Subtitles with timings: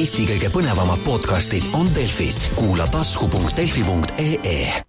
[0.00, 4.80] Eesti kõige põnevamad podcastid on Delfis, kuula tasku.delfi.ee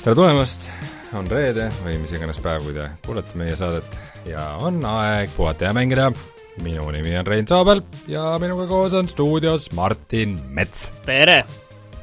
[0.00, 0.70] tere tulemast,
[1.12, 3.98] on reede või mis iganes päev, kui te kuulate meie saadet.
[4.24, 6.14] Ja on aeg puhata ja mängida.
[6.60, 10.92] Minu nimi on Rein Soobel ja minuga koos on stuudios Martin Mets.
[11.06, 11.44] tere!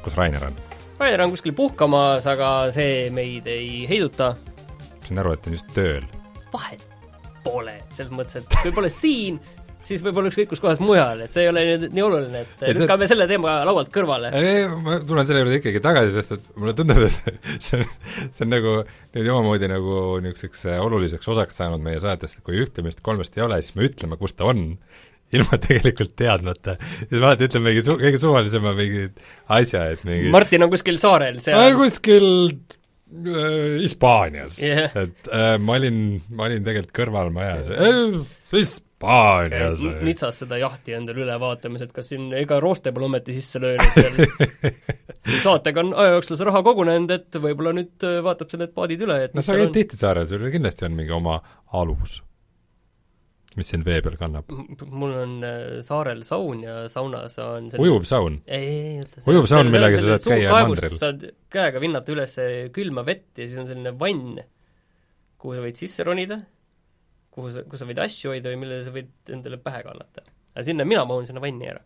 [0.02, 0.56] kus Rainer on?
[0.98, 4.34] Rainer on kuskil puhkamas, aga see meid ei heiduta.
[5.06, 6.06] sain aru, et ta on just tööl.
[6.52, 6.82] vahet
[7.44, 9.38] pole, selles mõttes, et pole siin,
[9.84, 12.72] siis võib-olla ükskõik kus kohas mujal, et see ei ole nüüd nii oluline, et Et
[12.74, 14.30] see- lükkame selle teema laualt kõrvale.
[14.36, 17.30] ei, ma tulen selle juurde ikkagi tagasi, sest et mulle tundub, et
[17.64, 17.86] see on,
[18.30, 18.74] see on nagu
[19.16, 23.38] nüüd omamoodi nagu niisuguseks äh, oluliseks osaks saanud meie saatest, et kui ühte meist kolmest
[23.40, 24.66] ei ole, siis me ütleme, kus ta on,
[25.36, 26.74] ilma tegelikult teadmata.
[27.06, 29.06] siis me alati ütleme mingi su-, kõige suvalisema mingi
[29.54, 34.90] asja, et mingi Martin on kuskil saarel, seal olen kuskil äh, Hispaanias Jah.
[35.06, 36.00] et äh, ma olin,
[36.34, 38.18] ma olin tegelikult kõrvalmajas äh,
[39.00, 43.32] Hispaanias käis Nitsas seda jahti endale üle vaatamas, et kas siin, ega rooste pole ometi
[43.32, 44.74] sisse löönud veel.
[45.44, 49.16] Saatega on aja jooksul see raha kogunenud, et võib-olla nüüd äh, vaatab selle paadid üle,
[49.26, 51.38] et no sa käid tihti saarel, sul kindlasti on mingi oma
[51.80, 52.20] alus,
[53.56, 54.52] mis sind vee peal kannab.
[54.52, 54.68] on.
[54.92, 58.40] mul on äh, saarel saun ja saunas on selline- ujuv saun.
[59.26, 60.96] Ujuv saun, millega sa saad käia mandril.
[61.00, 62.38] saad käega vinnata üles
[62.76, 64.40] külma vett ja siis on selline vann,
[65.40, 66.42] kuhu sa võid sisse ronida,
[67.40, 70.24] kuhu sa, kus sa võid asju hoida või millele sa võid endale pähe kallata.
[70.54, 71.82] aga sinna, mina mahun sinna vanni ära.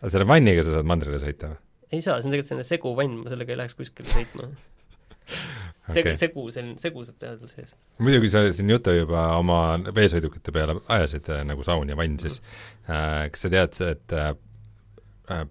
[0.00, 1.60] aga selle vanniga sa saad mandrile sõita või?
[1.92, 4.46] ei saa, see on tegelikult selline seguvann, ma sellega ei läheks kuskile sõitma.
[5.92, 7.74] seg- Okei., segu, selline, segu saab teha seal sees.
[8.02, 9.58] muidugi sa siin jutu juba oma
[9.94, 12.40] veesõidukite peale ajasid äh, nagu saun ja vann, siis
[12.88, 14.32] äh, kas sa tead, et äh,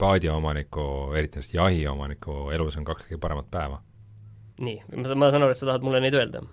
[0.02, 3.82] paadiomaniku, eriti just jahiomaniku elus on kaks kõige paremat päeva?
[4.62, 6.44] nii, ma saan, ma saan aru, et sa tahad mulle neid öelda.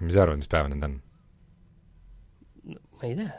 [0.00, 1.00] mis sa arvad, mis päevad need on?
[3.04, 3.30] Ma ei tea,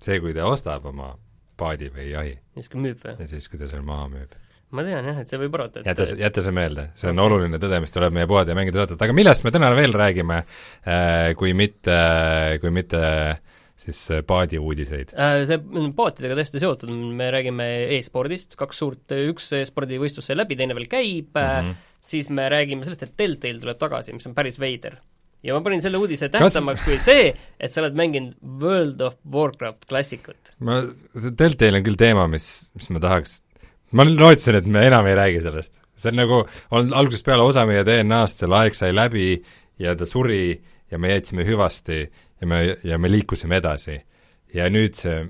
[0.00, 1.12] see, kui ta ostab oma
[1.60, 3.16] paadi või jahi siis kui müüb või?
[3.20, 4.36] ja siis, kui ta selle maha müüb.
[4.76, 7.20] ma tean jah, et see võib arvata, et jäta see, jäta see meelde, see on
[7.26, 10.40] oluline tõde, mis tuleb meie Puhata ja mängida saates, aga millest me täna veel räägime,
[11.38, 12.00] kui mitte,
[12.64, 13.04] kui mitte
[13.80, 15.12] siis äh, paadi uudiseid?
[15.12, 17.66] Äh, See on paatidega täiesti seotud, me räägime
[17.98, 21.68] e-spordist, kaks suurt, üks e-spordivõistlus sai läbi, teine veel käib mm.
[21.68, 21.92] -hmm.
[22.00, 24.98] siis me räägime sellest, et Deltail tuleb tagasi, mis on päris veider.
[25.46, 27.30] Ja ma panin selle uudise Kas- tähtsamaks kui see,
[27.60, 30.52] et sa oled mänginud World of Warcraft klassikut.
[30.58, 30.80] ma,
[31.14, 33.38] see Deltail on küll teema, mis, mis ma tahaks,
[33.96, 35.72] ma lootsin, et me enam ei räägi sellest.
[35.96, 36.42] see on nagu,
[36.76, 39.28] on algusest peale osa meie DNA-st, selle aeg sai läbi
[39.80, 40.56] ja ta suri
[40.90, 42.02] ja me jätsime hüvasti
[42.40, 44.00] ja me, ja me liikusime edasi.
[44.54, 45.22] ja nüüd see,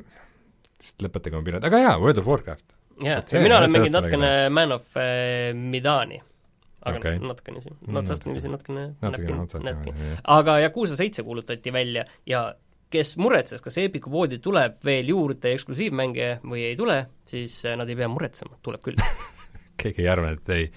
[0.77, 2.67] lihtsalt lõpetage oma piirad, aga jaa, World of Warcraft.
[3.03, 6.23] see- ja mina olen mänginud natukene Man of äh, Midani.
[6.87, 7.19] Aga okay.
[7.23, 9.99] natukene siin, Mm, otsast niiviisi natukene, näpin, näpin.
[10.37, 12.49] aga Yakuusa seitse kuulutati välja ja
[12.93, 17.91] kes muretses, kas Epiku poodi tuleb veel juurde eksklusiivmänge või ei tule, siis äh, nad
[17.91, 19.01] ei pea muretsema, tuleb küll.
[19.81, 20.69] keegi ei arva, et ei,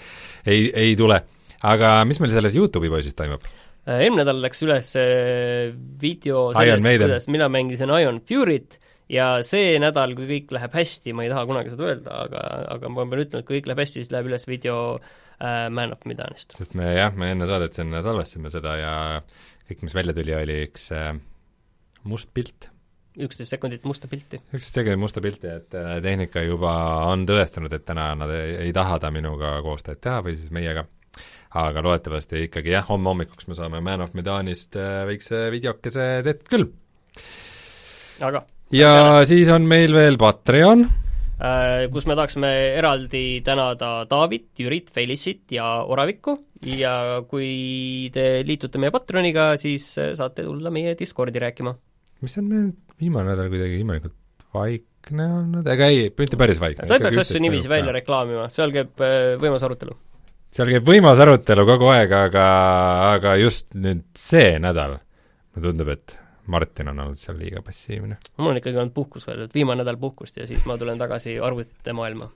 [0.50, 1.22] ei, ei tule.
[1.70, 3.46] aga mis meil selles YouTube'i poisis toimub?
[3.86, 5.70] Äh, eelmine nädal läks üles äh,
[6.02, 11.26] video sellest, kuidas mina mängisin Iron Fury't ja see nädal, kui kõik läheb hästi, ma
[11.26, 12.44] ei taha kunagi seda öelda, aga,
[12.76, 15.94] aga ma pean ütlema, et kui kõik läheb hästi, siis läheb üles video äh, Man
[15.96, 16.58] of Medanist.
[16.58, 18.94] sest me jah, me enne saadet sinna salvestasime seda ja
[19.70, 21.14] kõik, mis välja tuli, oli üks äh,
[22.10, 22.70] must pilt.
[23.20, 24.40] üksteist sekundit musta pilti.
[24.52, 26.74] üksteist sekundit musta pilti, et äh, tehnika juba
[27.10, 30.86] on tõestanud, et täna nad ei, ei taha ta minuga koostööd teha või siis meiega.
[31.60, 36.50] aga loodetavasti ikkagi jah, homme hommikuks me saame Man of Medanist äh, väikse videokese tehtud
[36.50, 36.72] küll.
[38.22, 41.09] aga ja siis on meil veel Patreon, äh,
[41.94, 46.36] kus me tahaksime eraldi tänada Taavit, Jürit, Felissit ja Oravikku
[46.68, 51.76] ja kui te liitute meie Patroniga, siis äh, saate tulla meie Discordi rääkima.
[52.22, 52.68] mis on meil
[53.00, 54.16] viimane nädal kuidagi imelikult
[54.54, 56.88] vaikne olnud, ega ei, mitte päris vaikne.
[56.88, 59.96] sa ei peaks asju niiviisi välja reklaamima, seal käib äh, võimas arutelu.
[60.52, 62.48] seal käib võimas arutelu kogu aeg, aga,
[63.14, 66.19] aga just nüüd see nädal mulle tundub, et
[66.50, 68.20] Martin on olnud seal liiga passiivne.
[68.38, 71.38] mul on ikkagi olnud puhkus veel, et viimane nädal puhkust ja siis ma tulen tagasi
[71.40, 72.30] arvutite maailma.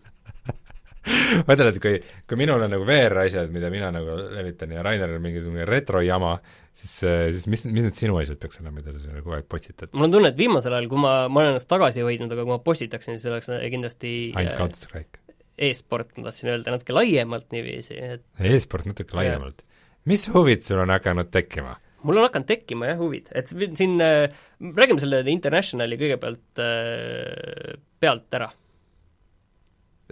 [1.47, 1.97] ma ütlen, et kui,
[2.29, 6.37] kui minul on nagu VR-asjad, mida mina nagu levitan ja Raineril on mingisugune retrojama,
[6.71, 9.91] siis, siis mis, mis need sinu asjad peaks olema, mida sa seal kogu aeg postitad?
[9.93, 12.55] mul on tunne, et viimasel ajal, kui ma, ma olen ennast tagasi hoidnud, aga kui
[12.55, 15.23] ma postitaksin, siis oleks kindlasti ainult äh, Counter-Strike?
[15.67, 19.61] e-sport, ma tahtsin öelda, natuke laiemalt niiviisi, et E-sport natuke laiemalt.
[20.09, 21.77] mis huvid sul on hakanud tekkima?
[22.03, 24.25] Mul on hakanud tekkima jah huvid, et siin äh,
[24.63, 28.49] räägime selle Internationali kõigepealt äh, pealt ära.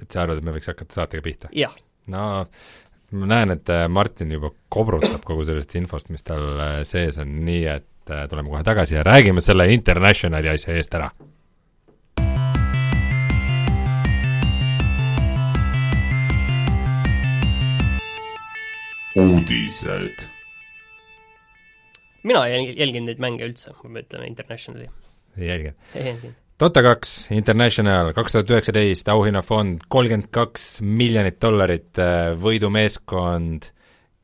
[0.08, 1.52] sa arvad, et me võiks hakata saatega pihta?
[1.56, 1.76] jah.
[2.12, 2.46] no
[3.12, 7.42] ma näen, et äh, Martin juba kobrutab kogu sellest infost, mis tal äh, sees on,
[7.46, 11.12] nii et äh, tuleme kohe tagasi ja räägime selle Internationali asja eest ära
[19.16, 20.41] uudised.
[22.24, 24.90] Mina ei jälginud neid mänge üldse, kui me ütleme Internationali.
[25.38, 25.92] ei jälginud?
[25.96, 26.38] ei jälginud.
[26.62, 33.72] Dota kaks International kaks tuhat üheksateist auhinnafond kolmkümmend kaks miljonit dollarit, äh, võidumeeskond,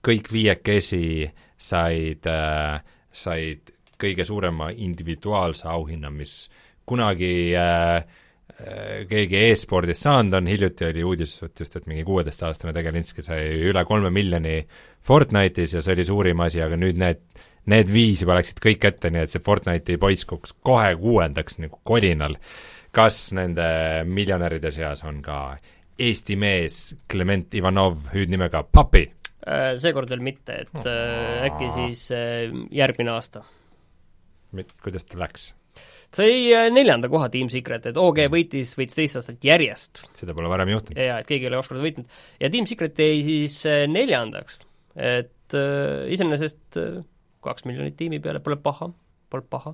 [0.06, 1.26] kõik viiekesi
[1.58, 2.78] said, äh,
[3.12, 6.44] said kõige suurema individuaalse auhinna, mis
[6.86, 8.06] kunagi äh,
[9.10, 13.84] keegi e-spordist saanud on, hiljuti oli uudis, et just, et mingi kuueteistaastane Tegelinski sai üle
[13.86, 14.60] kolme miljoni
[15.08, 17.22] Fortnite'is ja see oli suurim asi, aga nüüd need,
[17.72, 21.80] need viis juba läksid kõik ette, nii et see Fortnite'i poiss kukkus kohe kuuendaks nagu
[21.88, 22.38] kolinal.
[22.92, 23.68] kas nende
[24.08, 25.58] miljonäride seas on ka
[26.00, 29.06] Eesti mees Klement Ivanov, hüüdnimega Papi?
[29.82, 33.46] Seekord veel mitte, et äh, äkki siis äh, järgmine aasta.
[34.84, 35.54] kuidas ta läks?
[36.16, 40.04] sai äh, neljanda koha Team Secret, et OG võitis, võitis teist aastat järjest.
[40.18, 41.00] seda pole varem juhtunud.
[41.00, 42.18] jaa, et keegi ei ole kaks korda võitnud.
[42.42, 44.60] ja Team Secret jäi siis äh, neljandaks,
[44.96, 47.00] et äh, iseenesest äh,
[47.48, 48.90] kaks miljonit tiimi peale pole paha,
[49.32, 49.74] pole paha.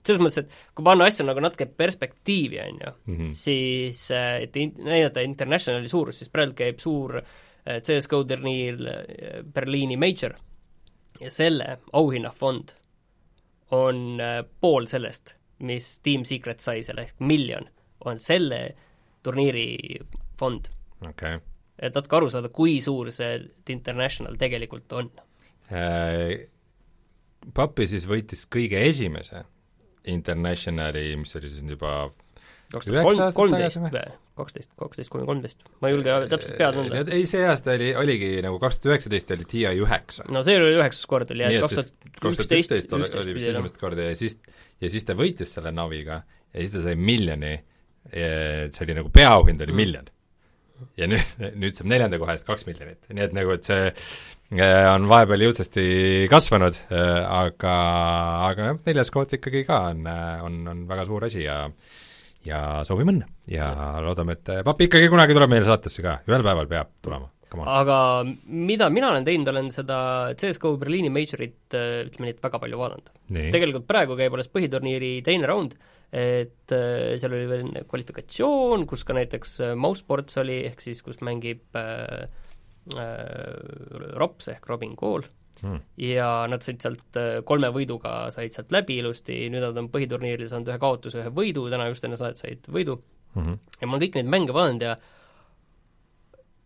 [0.00, 3.30] et selles mõttes, et kui panna asju nagu natuke perspektiivi, on ju, Mhm.
[3.36, 9.42] siis äh, et in, näidata Internationali suurust, siis praegu käib suur äh, CSGO turniir äh,
[9.44, 10.34] Berliini Major
[11.20, 12.72] ja selle auhinnafond
[13.70, 14.18] on
[14.60, 17.68] pool sellest, mis Team Secret sai, selle ehk miljon,
[18.04, 18.74] on selle
[19.22, 20.00] turniiri
[20.38, 20.70] fond.
[21.08, 21.38] okay.
[21.78, 23.36] et natuke aru saada, kui suur see
[23.68, 25.10] International tegelikult on.
[25.70, 26.48] Äh,
[27.54, 29.44] Papi siis võitis kõige esimese
[30.10, 32.10] Internationali, mis oli siis juba
[32.70, 34.02] kolmteist või?
[34.40, 35.64] kaksteist, kaksteist kuni kolmteist.
[35.82, 37.02] ma ei julge täpselt pead anda.
[37.12, 40.26] ei, see aasta oli, oligi nagu kaks tuhat üheksateist oli TI üheksa.
[40.32, 43.80] no see oli üheksas kord oli jah, kaks siis tuhat üksteist, üksteist oli, vist esimest
[43.82, 44.38] korda ja siis,
[44.80, 47.52] ja siis ta võitis selle Naviga ja siis ta sai miljoni,
[48.14, 49.82] see oli nagu peaauhind oli Mm.
[49.82, 50.08] miljon.
[51.00, 54.86] Ja nüüd, nüüd saab neljanda koha eest kaks miljonit, nii et nagu, et see äh,
[54.90, 55.86] on vahepeal jõudsasti
[56.32, 57.74] kasvanud, aga,
[58.50, 60.06] aga jah, neljas koht ikkagi ka on,
[60.46, 61.64] on, on väga suur asi ja
[62.46, 63.26] ja soovime õnne.
[63.52, 63.66] Ja
[64.00, 67.28] loodame, et papi ikkagi kunagi tuleb meile saatesse ka, ühel päeval peab tulema,
[67.66, 67.96] aga
[68.46, 69.98] mida mina olen teinud, olen seda
[70.38, 73.10] CSGO Berliini Majorit äh, ütleme nii, et väga palju vaadanud.
[73.30, 75.74] tegelikult praegu käib alles põhiturniiri teine raund,
[76.12, 81.20] et äh, seal oli veel kvalifikatsioon, kus ka näiteks äh, Mousesports oli, ehk siis kus
[81.26, 82.26] mängib äh,
[82.96, 85.22] äh, Rops ehk Robin Kool
[85.62, 85.78] mm.
[86.02, 90.50] ja nad said sealt äh, kolme võiduga, said sealt läbi ilusti, nüüd nad on põhiturniiril
[90.50, 92.98] saanud ühe kaotuse, ühe võidu, täna just enne saadet said võidu
[93.34, 93.58] Mm -hmm.
[93.80, 94.96] ja ma olen kõik neid mänge vaadanud ja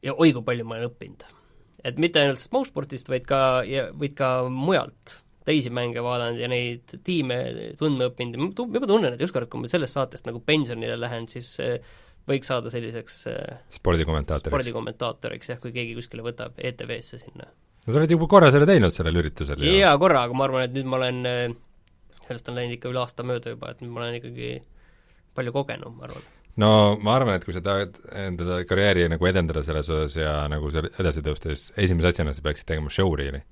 [0.02, 1.24] ja oi kui palju ma olen õppinud.
[1.84, 3.62] et mitte ainult Mousesportist, vaid ka,
[3.92, 7.38] vaid ka mujalt teisi mänge vaadanud ja neid tiime
[7.80, 11.28] tundma õppinud ja ma juba tunnen, et ükskord, kui ma sellest saatest nagu pensionile lähen,
[11.30, 11.76] siis äh,
[12.28, 14.52] võiks saada selliseks äh, spordikommentaatoriks.
[14.52, 17.48] spordikommentaatoriks jah, kui keegi kuskile võtab ETV-sse sinna.
[17.84, 19.74] no sa oled juba korra selle teinud sellel üritusel ju.
[19.80, 23.02] jaa, korra, aga ma arvan, et nüüd ma olen, äh, sellest on läinud ikka üle
[23.04, 24.54] aasta mööda juba, et nüüd ma olen ikkagi
[25.36, 26.30] palju kogenum, ma arvan.
[26.64, 26.70] no
[27.04, 30.88] ma arvan, et kui sa tahad enda karjääri nagu edendada selles osas ja nagu seal
[30.94, 33.44] edasi tõusta, siis esimese asjana sa peaksid tegema showreel'i.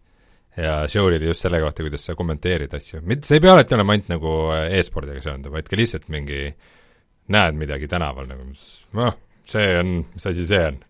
[0.56, 3.96] Ja showreel'i just selle kohta, kuidas sa kommenteerid asju, mitte, see ei pea alati olema
[3.96, 4.36] ainult nagu
[4.78, 6.46] e-spordiga seonduv, vaid ka lihtsalt mingi
[7.32, 8.48] näed midagi tänaval nagu,
[8.98, 10.80] noh, see on, mis asi see on?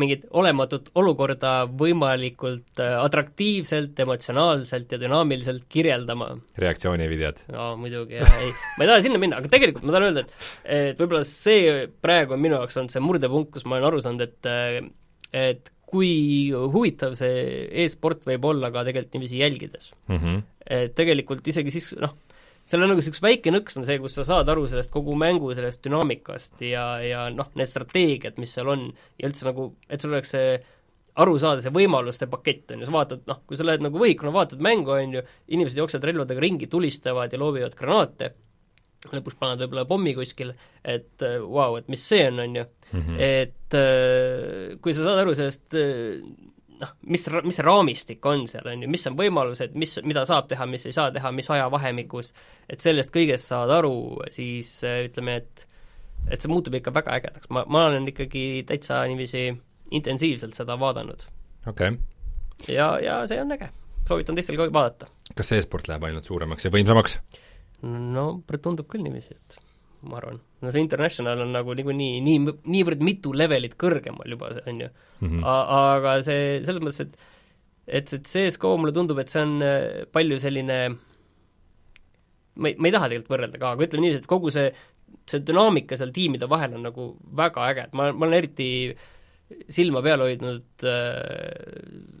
[0.00, 6.30] mingit olematut olukorda võimalikult äh, atraktiivselt, emotsionaalselt ja dünaamiliselt kirjeldama.
[6.64, 7.42] reaktsioonivideod.
[7.52, 10.72] aa, muidugi, jah, ei, ma ei taha sinna minna, aga tegelikult ma tahan öelda, et
[10.78, 14.24] et võib-olla see praegu on minu jaoks olnud see murdepunkt, kus ma olen aru saanud,
[14.24, 14.80] et äh,
[15.42, 19.92] et kui huvitav see e-sport võib olla ka tegelikult niiviisi jälgides.
[20.08, 20.42] Mm -hmm.
[20.66, 22.14] et tegelikult isegi siis noh,
[22.66, 25.50] seal on nagu üks väike nõks on see, kus sa saad aru sellest kogu mängu
[25.56, 28.86] sellest dünaamikast ja, ja noh, need strateegiad, mis seal on,
[29.18, 30.54] ja üldse nagu, et sul oleks see
[31.22, 34.32] aru saada, see võimaluste pakett, on ju, sa vaatad, noh, kui sa lähed nagu võhikuna,
[34.32, 38.30] vaatad mängu, on ju, inimesed jooksevad relvadega ringi, tulistavad ja loobivad granaate,
[39.10, 43.16] lõpuks panevad võib-olla pommi kuskil, et vau wow,, et mis see on, on ju, Mhm.
[43.18, 46.20] et äh, kui sa saad aru sellest äh,
[46.82, 50.48] noh, mis, mis see raamistik on seal, on ju, mis on võimalused, mis, mida saab
[50.50, 52.32] teha, mis ei saa teha, mis ajavahemikus,
[52.70, 53.94] et sellest kõigest saad aru,
[54.32, 55.68] siis äh, ütleme, et
[56.30, 59.48] et see muutub ikka väga ägedaks, ma, ma olen ikkagi täitsa niiviisi
[59.90, 61.24] intensiivselt seda vaadanud.
[61.66, 62.74] okei okay..
[62.74, 63.72] ja, ja see on äge.
[64.08, 65.10] soovitan teistel ka vaadata.
[65.34, 67.18] kas e-sport läheb ainult suuremaks ja võimsamaks?
[67.82, 68.26] no
[68.62, 69.58] tundub küll niiviisi, et
[70.02, 70.40] ma arvan.
[70.62, 74.88] no see International on nagu niikuinii nii, nii, niivõrd mitu levelit kõrgemal juba, on ju
[74.88, 75.28] mm.
[75.28, 75.46] -hmm.
[75.78, 77.30] aga see, selles mõttes, et
[78.02, 80.78] et see CS-GO mulle tundub, et see on äh, palju selline
[82.54, 84.68] ma ei, ma ei taha tegelikult võrrelda ka, aga ütleme niiviisi, et kogu see,
[85.28, 87.08] see dünaamika seal tiimide vahel on nagu
[87.42, 88.68] väga äge, et ma, ma olen eriti
[89.72, 92.20] silma peal hoidnud äh,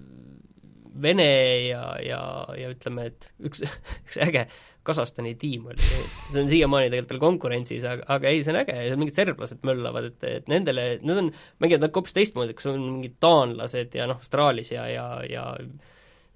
[1.02, 1.24] Vene
[1.64, 2.18] ja, ja,
[2.52, 3.62] ja ütleme, et üks,
[4.04, 4.44] üks äge
[4.82, 8.74] Kasahstani tiim oli, see on siiamaani tegelikult veel konkurentsis, aga, aga ei, see on äge
[8.74, 11.30] ja seal mingid serblased möllavad, et, et nendele, need on,
[11.62, 15.46] mängivad nagu hoopis teistmoodi, kus on mingid taanlased ja noh, Austraalis ja, ja, ja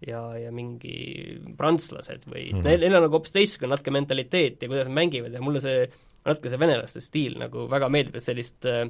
[0.07, 2.65] ja, ja mingi prantslased või mm -hmm.
[2.69, 5.87] neil, neil on nagu hoopis teistsugune natuke mentaliteet ja kuidas nad mängivad ja mulle see,
[6.27, 8.85] natuke see venelaste stiil nagu väga meeldib, et sellist äh,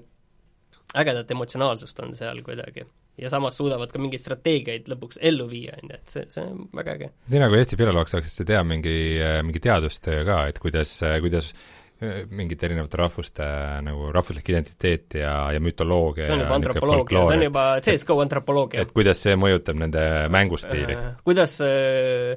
[0.94, 2.86] ägedat emotsionaalsust on seal kuidagi.
[3.18, 6.68] Ja samas suudavad ka mingeid strateegiaid lõpuks ellu viia, on ju, et see, see on
[6.76, 7.11] väga äge.
[7.32, 11.18] sina kui Eesti filoloog saaksid sa teha mingi, äh, mingi teadustöö ka, et kuidas, äh,
[11.25, 11.54] kuidas
[11.96, 13.44] mingite erinevate rahvuste
[13.87, 18.85] nagu rahvuslik identiteet ja, ja mütoloogia see on juba antropoloogia, see on juba CSGO antropoloogia.
[18.85, 21.06] et kuidas see mõjutab nende mängustiili äh,?
[21.25, 22.37] kuidas äh,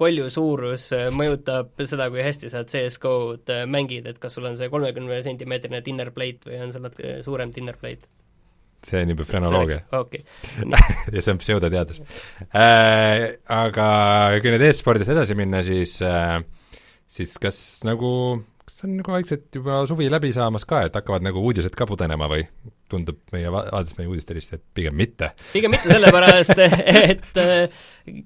[0.00, 4.56] kolju suurus äh, mõjutab seda, kui hästi sa CS-GO-d äh, mängid, et kas sul on
[4.60, 8.08] see kolmekümne sentimeetrine dinner plate või on sul natuke suurem dinner plate?
[8.86, 9.82] See on juba frenoloogia.
[9.98, 10.24] okei.
[11.14, 12.00] ja see on pseudoteadus
[12.54, 13.26] äh,.
[13.50, 13.90] Aga
[14.40, 16.38] kui nüüd e-spordis edasi minna, siis äh,
[17.10, 17.58] siis kas
[17.88, 18.10] nagu
[18.70, 22.28] see on nagu vaikselt juba suvi läbi saamas ka, et hakkavad nagu uudised ka pudenema
[22.30, 22.44] või
[22.90, 25.32] tundub meie, vaadates meie uudistelist, et pigem mitte?
[25.52, 26.62] pigem mitte, sellepärast
[27.10, 27.40] et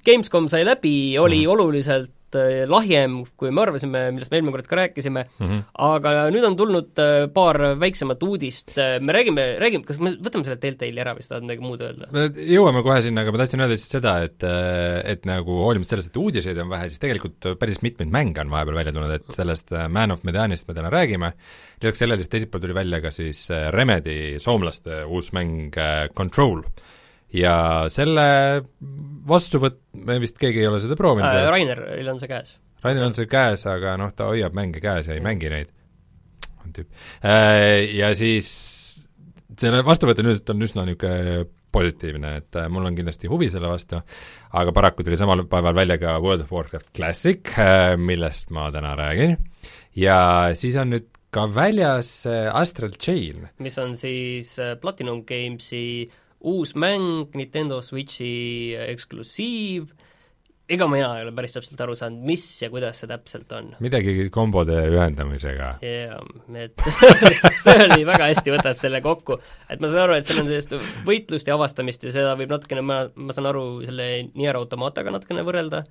[0.06, 1.54] Gamescom sai läbi, oli mm.
[1.54, 5.60] oluliselt Äh, lahjem, kui me arvasime, millest me eelmine kord ka rääkisime mm, -hmm.
[5.86, 10.46] aga nüüd on tulnud äh, paar väiksemat uudist, äh, me räägime, räägime, kas me võtame
[10.46, 12.08] selle Deltali ära või sa tahad midagi muud öelda?
[12.14, 14.48] me jõuame kohe sinna, aga ma tahtsin öelda lihtsalt seda, et
[15.14, 18.80] et nagu hoolimata sellest, et uudiseid on vähe, siis tegelikult päris mitmeid mänge on vahepeal
[18.80, 21.32] välja tulnud, et sellest Man of Medanist me täna räägime,
[21.82, 25.74] lisaks sellele siis teisipäeval tuli välja ka siis Remedi soomlaste uus mäng
[26.16, 26.64] Control
[27.34, 27.54] ja
[27.92, 28.26] selle
[29.28, 31.48] vastuvõtt, me vist keegi ei ole seda proovinud äh,.
[31.52, 32.54] Raineril on see käes.
[32.84, 35.72] Rainer on see käes, aga noh, ta hoiab mänge käes ja ei mängi neid.
[36.62, 36.88] on tüüp
[37.24, 37.90] äh,.
[37.96, 38.52] Ja siis
[39.58, 43.66] selle vastuvõtt on üldiselt, on üsna niisugune positiivne, et äh, mul on kindlasti huvi selle
[43.66, 43.98] vastu,
[44.54, 48.94] aga paraku tuli samal päeval välja ka World of Warcraft Classic äh,, millest ma täna
[48.98, 49.34] räägin,
[49.98, 50.18] ja
[50.54, 53.48] siis on nüüd ka väljas Astral Chain.
[53.58, 59.92] mis on siis Platinum Gamesi äh, uus mäng, Nintendo Switchi eksklusiiv,
[60.70, 63.70] ega mina ei ole päris täpselt aru saanud, mis ja kuidas see täpselt on.
[63.84, 65.74] midagi kombode ühendamisega.
[65.84, 66.20] jaa,
[66.60, 66.84] et
[67.64, 69.38] see oli väga hästi, võtab selle kokku.
[69.68, 70.76] et ma saan aru, et seal on sellist
[71.08, 75.44] võitlust ja avastamist ja seda võib natukene, ma, ma saan aru, selle Nier Automataga natukene
[75.44, 75.84] võrrelda,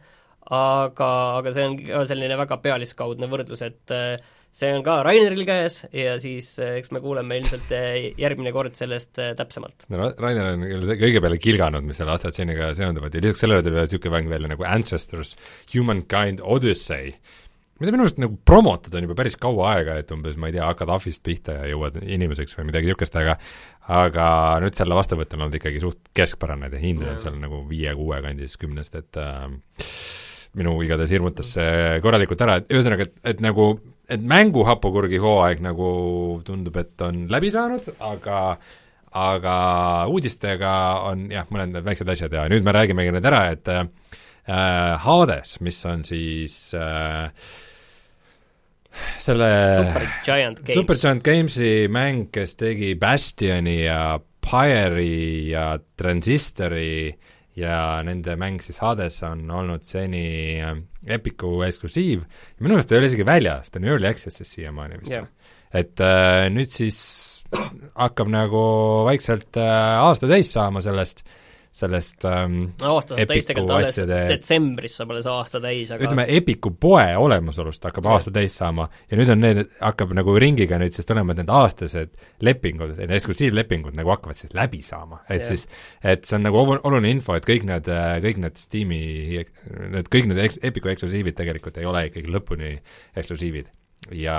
[0.50, 5.46] aga, aga see on ka selline väga pealiskaudne võrdlus, et äh, see on ka Raineril
[5.48, 9.88] käes ja siis eh, eks me kuuleme ilmselt eh, järgmine kord sellest eh, täpsemalt.
[9.94, 13.80] no Rainer on küll kõige peale kilganud, mis selle AstraZenecaga seonduvad ja lisaks sellele tuli
[13.80, 15.34] veel niisugune mäng välja nagu Ancestors
[15.74, 17.16] Humankind Odyssey,
[17.82, 20.68] mida minu arust nagu promotada on juba päris kaua aega, et umbes ma ei tea,
[20.70, 23.40] hakkad ahvist pihta ja jõuad inimeseks või midagi niisugust, aga
[23.94, 24.28] aga
[24.64, 28.56] nüüd selle vastuvõtt on olnud ikkagi suht keskpärane, et hind on seal nagu viie-kuue kandis
[28.62, 29.50] kümnest, et äh,
[30.62, 33.74] minu igatahes hirmutas see korralikult ära, et ühesõnaga, et, et nagu
[34.12, 35.90] et mängu hapukurgi hooaeg nagu
[36.46, 38.40] tundub, et on läbi saanud, aga
[39.14, 39.58] aga
[40.10, 40.72] uudistega
[41.12, 43.86] on jah, mõned need väiksed asjad ja nüüd me räägimegi need ära, et äh,
[45.04, 47.30] Hades, mis on siis äh,
[49.22, 50.80] selle Supergiant Games.
[50.80, 57.14] Supergiant Gamesi mäng, kes tegi Bastioni ja Pyre'i ja Transistori
[57.56, 60.26] ja nende mäng siis Hades on olnud seni
[60.58, 60.76] äh,
[61.08, 62.26] Epicu eksklusiiv.
[62.60, 65.12] Minu meelest ta ei ole isegi väljas, ta on Early Access'is siiamaani vist.
[65.12, 65.28] Yeah..
[65.74, 67.00] et äh, nüüd siis
[67.98, 68.66] hakkab nagu
[69.08, 71.26] vaikselt äh, aasta täis saama sellest.
[71.26, 71.43] äh,
[71.74, 74.20] sellest ähm, aasta saab täis tegelikult alles asjade...
[74.30, 79.18] detsembris saab alles aasta täis, aga ütleme, Epiku poe olemasolust hakkab aasta täis saama ja
[79.18, 82.14] nüüd on need, hakkab nagu ringiga nüüd siis tulema need aastased
[82.46, 85.50] lepingud, need eksklusiivlepingud nagu hakkavad siis läbi saama, et ja.
[85.50, 85.66] siis
[86.06, 87.90] et see on nagu oluline info, et kõik need,
[88.28, 89.04] kõik need Steam'i,
[89.98, 92.76] need kõik need Epiku eksklusiivid tegelikult ei ole ikkagi lõpuni
[93.18, 93.74] eksklusiivid
[94.12, 94.38] ja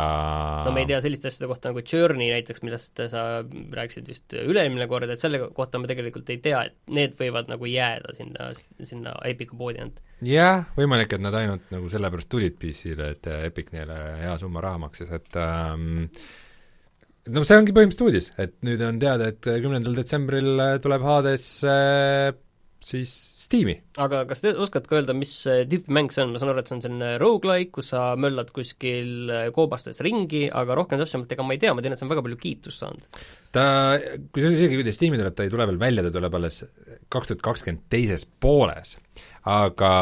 [0.66, 4.87] no me ei tea selliste asjade kohta nagu Journey näiteks, millest sa rääkisid vist üle-eelmine
[4.90, 8.50] kord, et selle kohta me tegelikult ei tea, et need võivad nagu jääda sinna,
[8.85, 10.00] sinna Epicu poodi ainult.
[10.28, 14.85] jah, võimalik, et nad ainult nagu sellepärast tulid PC-le, et Epic neile hea summa raha
[14.87, 16.09] maksis, et ähm,
[17.33, 22.35] no see ongi põhimõtteliselt uudis, et nüüd on teada, et kümnendal detsembril tuleb Hades äh,
[22.85, 23.14] siis
[23.45, 23.77] Steam'i.
[24.01, 26.63] aga kas te oskate ka öelda, mis äh, tüüpi mäng see on, ma saan aru,
[26.63, 31.33] et see on selline rogu-like, kus sa möllad kuskil äh, koobastes ringi, aga rohkem täpsemalt
[31.37, 33.09] ega ma ei tea, ma tean, et see on väga palju kiitust saanud.
[33.55, 33.65] ta,
[34.35, 36.63] kusjuures isegi kui ta Steam'i tuleb, ta ei tule veel välja, ta tuleb alles
[37.13, 38.97] kaks tuhat kakskümmend teises pooles.
[39.51, 39.95] aga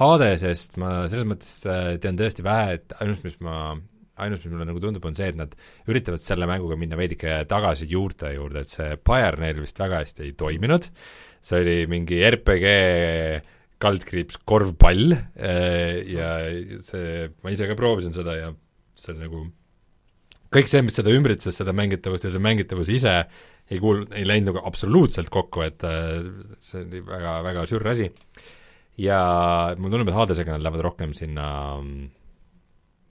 [0.00, 3.74] Hadesest ma selles mõttes äh, tean tõesti vähe, et ainus, mis ma
[4.20, 5.54] ainus, mis mulle nagu tundub, on see, et nad
[5.90, 10.26] üritavad selle mänguga minna veidike tagasi juurte juurde, et see Pyre neil vist väga hästi
[10.26, 10.88] ei toiminud,
[11.40, 12.74] see oli mingi RPG
[13.80, 16.34] kaldkriips korvpall äh, ja
[16.84, 18.52] see, ma ise ka proovisin seda ja
[18.98, 19.46] see nagu
[20.50, 23.14] kõik see, mis seda ümbritses, seda mängitavust ja see mängitavus ise
[23.70, 26.24] ei kuul-, ei läinud nagu absoluutselt kokku, et äh,
[26.64, 28.10] see oli väga, väga sür asi.
[29.00, 29.20] ja
[29.78, 31.46] mulle tundub, et Hadesega nad lähevad rohkem sinna
[31.80, 32.08] mm,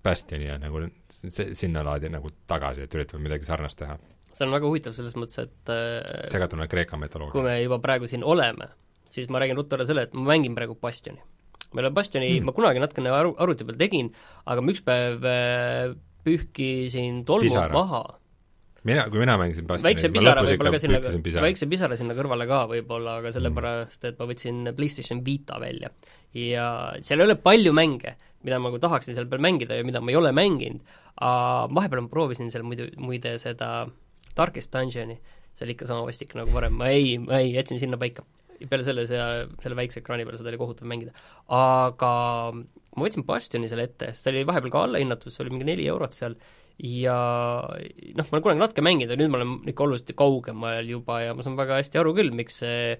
[0.03, 3.97] Bastioni ja nagu see, sinna laadi nagu tagasi, et üritavad midagi sarnast teha.
[4.33, 7.33] See on väga huvitav selles mõttes, et äh, segatuna Kreeka mütoloogia.
[7.35, 8.71] kui me juba praegu siin oleme,
[9.09, 11.21] siis ma räägin ruttu ära selle, et ma mängin praegu Bastioni.
[11.73, 14.13] ma ei ole Bastioni mm., ma kunagi natukene aru, arvuti peal tegin,
[14.45, 17.73] aga ma üks päev äh, pühkisin tolmu Pisara.
[17.73, 18.03] maha
[18.87, 21.01] mina, kui mina mängisin Bastioni, väikse pisara võib-olla ka sinna,
[21.43, 25.91] väikse pisara sinna kõrvale ka võib-olla, aga sellepärast, et ma võtsin PlayStation Vita välja.
[26.35, 26.65] ja
[27.03, 30.13] seal ei ole palju mänge, mida ma nagu tahaksin seal peal mängida ja mida ma
[30.13, 30.83] ei ole mänginud,
[31.19, 33.89] vahepeal ma proovisin seal muidu, muide seda
[34.39, 35.17] Darkest Dungeoni,
[35.53, 38.25] see oli ikka sama vastik nagu varem, ma ei, ma ei, jätsin sinna paika.
[38.59, 39.19] peale selle, see,
[39.63, 41.13] selle väikse ekraani peal, seda oli kohutav mängida.
[41.55, 42.13] aga
[42.55, 45.85] ma võtsin Bastioni selle ette, sest see oli vahepeal ka allahinnatud, see oli mingi neli
[45.91, 46.35] eurot seal,
[46.79, 47.15] ja
[47.67, 51.35] noh, ma olen kunagi natuke mänginud ja nüüd ma olen ikka oluliselt kaugemal juba ja
[51.35, 52.97] ma saan väga hästi aru küll, miks see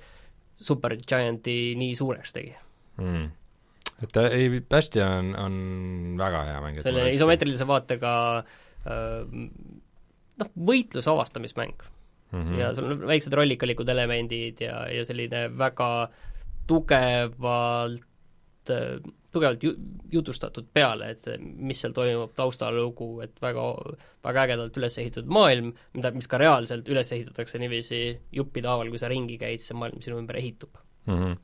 [0.59, 2.55] Super Gianti nii suureks tegi
[2.99, 3.27] mm
[4.03, 5.55] et ta ei, Bastion on, on
[6.19, 6.81] väga hea mäng.
[6.83, 9.39] selline isomeetrilise vaatega äh,
[10.39, 11.77] noh, võitluse avastamismäng
[12.31, 12.41] mm.
[12.41, 12.59] -hmm.
[12.59, 16.09] ja sul on väiksed rollikalikud elemendid ja, ja selline väga
[16.69, 18.05] tugevalt
[19.31, 19.75] tugevalt ju-,
[20.11, 23.65] jutustatud peale, et see, mis seal toimub, taustalugu, et väga,
[24.25, 28.01] väga ägedalt üles ehitatud maailm, mida, mis ka reaalselt üles ehitatakse niiviisi
[28.35, 31.13] juppide haaval, kui sa ringi käid, see maailm sinu ümber ehitub mm.
[31.13, 31.37] -hmm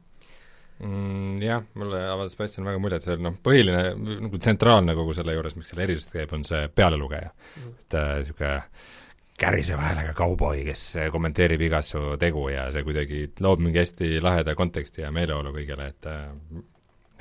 [0.79, 1.39] mm,?
[1.45, 5.73] Jah, mulle avaldas Bastion väga muljet, see noh, põhiline nagu tsentraalne kogu selle juures, miks
[5.73, 7.73] selle erisus käib, on see pealelugeja mm..
[7.79, 8.93] et niisugune äh,
[9.39, 14.55] käriseva häälega kauboi, kes kommenteerib igat su tegu ja see kuidagi loob mingi hästi laheda
[14.55, 16.29] konteksti ja meeleolu kõigele, et äh,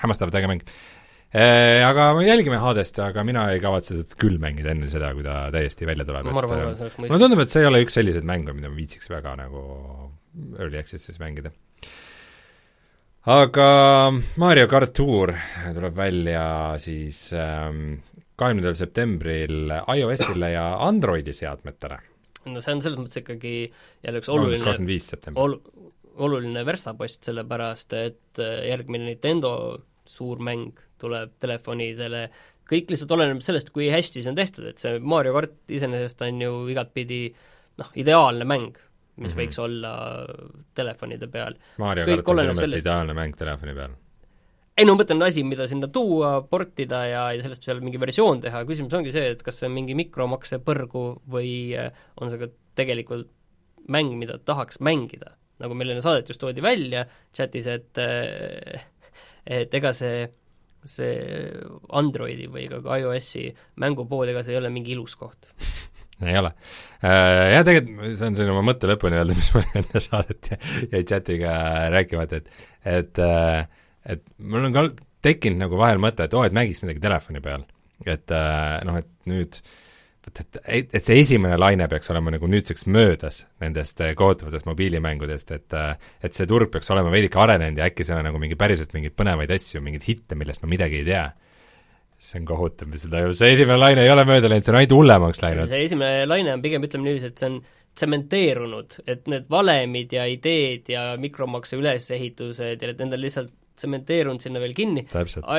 [0.02, 1.82] hämmastavalt äge mäng e,.
[1.82, 5.48] Aga me jälgime Hadest, aga mina ei kavatse seda küll mängida enne seda, kui ta
[5.54, 8.78] täiesti välja tuleb, äh, mulle tundub, et see ei ole üks selliseid mänge, mida ma
[8.78, 9.64] viitsiks väga nagu
[10.60, 11.50] early access'is mängida
[13.24, 13.68] aga
[14.36, 15.32] Mario kart Tour
[15.74, 16.44] tuleb välja
[16.82, 18.02] siis ähm,
[18.36, 21.98] kahekümnendal septembril iOS-ile ja Androidi seadmetele.
[22.44, 23.54] no see on selles mõttes ikkagi
[24.04, 25.56] jälle üks oluline kakskümmend viis september ol,.
[26.14, 29.54] oluline verstapost, sellepärast et äh, järgmine Nintendo
[30.04, 32.26] suur mäng tuleb telefonidele,
[32.68, 36.44] kõik lihtsalt oleneb sellest, kui hästi see on tehtud, et see Mario kart iseenesest on
[36.44, 37.24] ju igatpidi
[37.80, 38.76] noh, ideaalne mäng
[39.16, 39.40] mis mm -hmm.
[39.40, 39.92] võiks olla
[40.74, 41.54] telefonide peal.
[41.78, 43.94] Mario kart on sinu meelest ideaalne mäng telefoni peal?
[44.74, 48.40] ei no ma mõtlen, asi, mida sinna tuua, portida ja, ja sellest seal mingi versioon
[48.42, 52.40] teha, küsimus ongi see, et kas see on mingi mikromakse põrgu või äh, on see
[52.42, 53.30] ka tegelikult
[53.94, 55.36] mäng, mida tahaks mängida.
[55.62, 58.82] nagu meil enne saadet just toodi välja chatis, et äh,
[59.46, 60.26] et ega see
[60.84, 61.14] see
[61.96, 63.46] Androidi või ka iOS-i
[63.80, 65.48] mängupood, ega see ei ole mingi ilus koht
[66.22, 66.52] ei ole.
[67.04, 70.50] Äh, jah, tegelikult see on selline oma mõtte lõpuni öelda, mis mul enne saadet
[70.92, 71.54] jäi chatiga
[71.94, 72.52] rääkimata, et
[72.84, 73.64] et äh,
[74.14, 74.88] et mul on ka
[75.24, 77.64] tekkinud nagu vahel mõte, et oo oh,, et mängiks midagi telefoni peal.
[78.06, 79.58] et äh, noh, et nüüd
[80.24, 85.76] et, et, et see esimene laine peaks olema nagu nüüdseks möödas nendest kohutavatest mobiilimängudest, et
[86.24, 89.16] et see turg peaks olema veidike arenenud ja äkki seal on nagu mingi päriselt mingeid
[89.18, 91.26] põnevaid asju, mingeid hitte, millest ma midagi ei tea
[92.18, 94.94] see on kohutav, seda ju, see esimene laine ei ole mööda läinud, see on ainult
[94.98, 95.70] hullemaks läinud.
[95.70, 97.58] see esimene laine on pigem, ütleme niiviisi, et see on
[97.94, 104.62] tsementeerunud, et need valemid ja ideed ja mikromakse ülesehitused ja need on lihtsalt tsementeerunud sinna
[104.62, 105.04] veel kinni.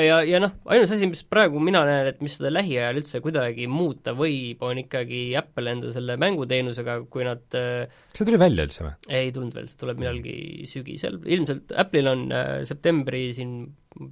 [0.04, 3.68] ja, ja noh, ainus asi, mis praegu mina näen, et mis seda lähiajal üldse kuidagi
[3.72, 8.86] muuta võib, on ikkagi Apple enda selle mänguteenusega, kui nad kas see tuli välja üldse
[8.86, 8.94] või?
[9.20, 10.38] ei tulnud veel, see tuleb millalgi
[10.72, 13.58] sügisel, ilmselt Apple'il on äh, septembri siin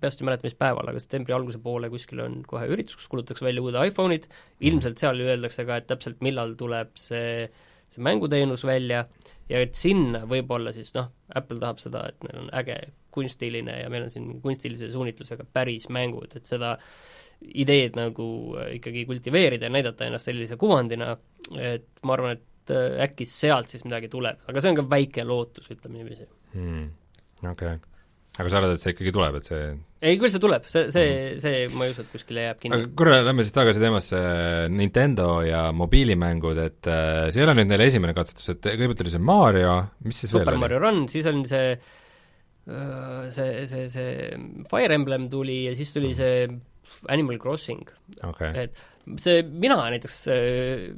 [0.01, 3.45] peast ei mäleta, mis päeval, aga septembri alguse poole kuskil on kohe üritus, kus kuulutatakse
[3.45, 4.27] välja uued iPhone'id,
[4.69, 7.47] ilmselt seal öeldakse ka, et täpselt millal tuleb see,
[7.91, 9.05] see mänguteenus välja.
[9.51, 12.77] Ja et sinna võib-olla siis noh, Apple tahab seda, et neil on äge
[13.13, 16.75] kunstiline ja meil on siin kunstilise suunitlusega päris mängud, et seda
[17.43, 18.25] ideed nagu
[18.71, 21.13] ikkagi kultiveerida ja näidata ennast sellise kuvandina,
[21.59, 25.67] et ma arvan, et äkki sealt siis midagi tuleb, aga see on ka väike lootus,
[25.73, 26.91] ütleme niiviisi hmm
[27.51, 27.79] okei okay.
[28.39, 29.63] aga sa arvad, et see ikkagi tuleb, et see
[30.03, 31.09] ei, küll see tuleb, see, see,
[31.41, 32.79] see ma ei usu, et kuskile jääb kinni.
[32.79, 34.21] aga korra lähme siis tagasi teemasse,
[34.73, 39.13] Nintendo ja mobiilimängud, et äh, see ei ole nüüd neil esimene katsetus, et kõigepealt oli
[39.15, 39.75] see Mario,
[40.07, 40.63] mis siis Super veel oli?
[40.65, 41.75] Mario Run, siis on see
[42.65, 44.37] see, see, see
[44.69, 46.47] Fire Emblem tuli ja siis tuli see
[47.11, 47.87] Animal Crossing
[48.23, 48.83] okay., et
[49.19, 50.17] see, mina näiteks,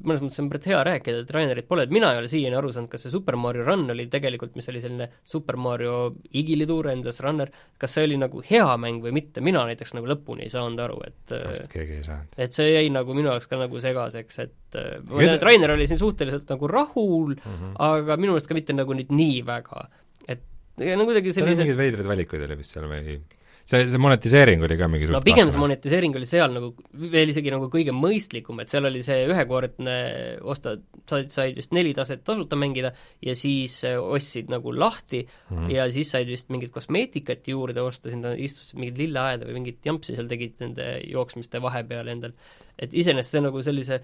[0.05, 2.89] mõnes mõttes on hea rääkida, et Rainerit pole, et mina ei ole siiani aru saanud,
[2.91, 5.95] kas see Super Mario Run oli tegelikult, mis oli selline Super Mario
[6.37, 7.49] igilitur, endas runner,
[7.81, 10.99] kas see oli nagu hea mäng või mitte, mina näiteks nagu lõpuni ei saanud aru,
[11.07, 12.39] et vist keegi ei saanud.
[12.45, 15.89] et see jäi nagu minu jaoks ka nagu segaseks, et ma tean, et Rainer oli
[15.89, 17.77] siin suhteliselt nagu rahul mm, -hmm.
[17.89, 19.87] aga minu meelest ka mitte nagu nüüd nii väga.
[20.77, 23.17] No kuidagi seal oli sellise mingeid veidraid valikuid oli vist seal või
[23.65, 26.71] see, see monetiseering oli ka mingi no pigem see monetiseering oli seal nagu
[27.13, 29.95] veel isegi nagu kõige mõistlikum, et seal oli see ühekordne
[30.45, 30.75] osta,
[31.09, 32.93] said, said vist neli taset tasuta mängida
[33.25, 35.71] ja siis äh, ostsid nagu lahti mm -hmm.
[35.73, 40.15] ja siis said vist mingit kosmeetikat juurde osta, sinna istusid mingid lilleaeda või mingit jampsi
[40.15, 42.37] seal tegid nende jooksmiste vahepeal endal.
[42.79, 44.01] et iseenesest see nagu sellise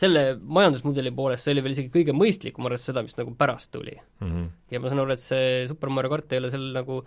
[0.00, 3.96] selle majandusmudeli poolest see oli veel isegi kõige mõistlikum, arvestades seda, mis nagu pärast tuli
[3.96, 4.30] mm.
[4.30, 4.48] -hmm.
[4.72, 7.02] ja ma saan aru, et see Super Mario kart ei ole seal nagu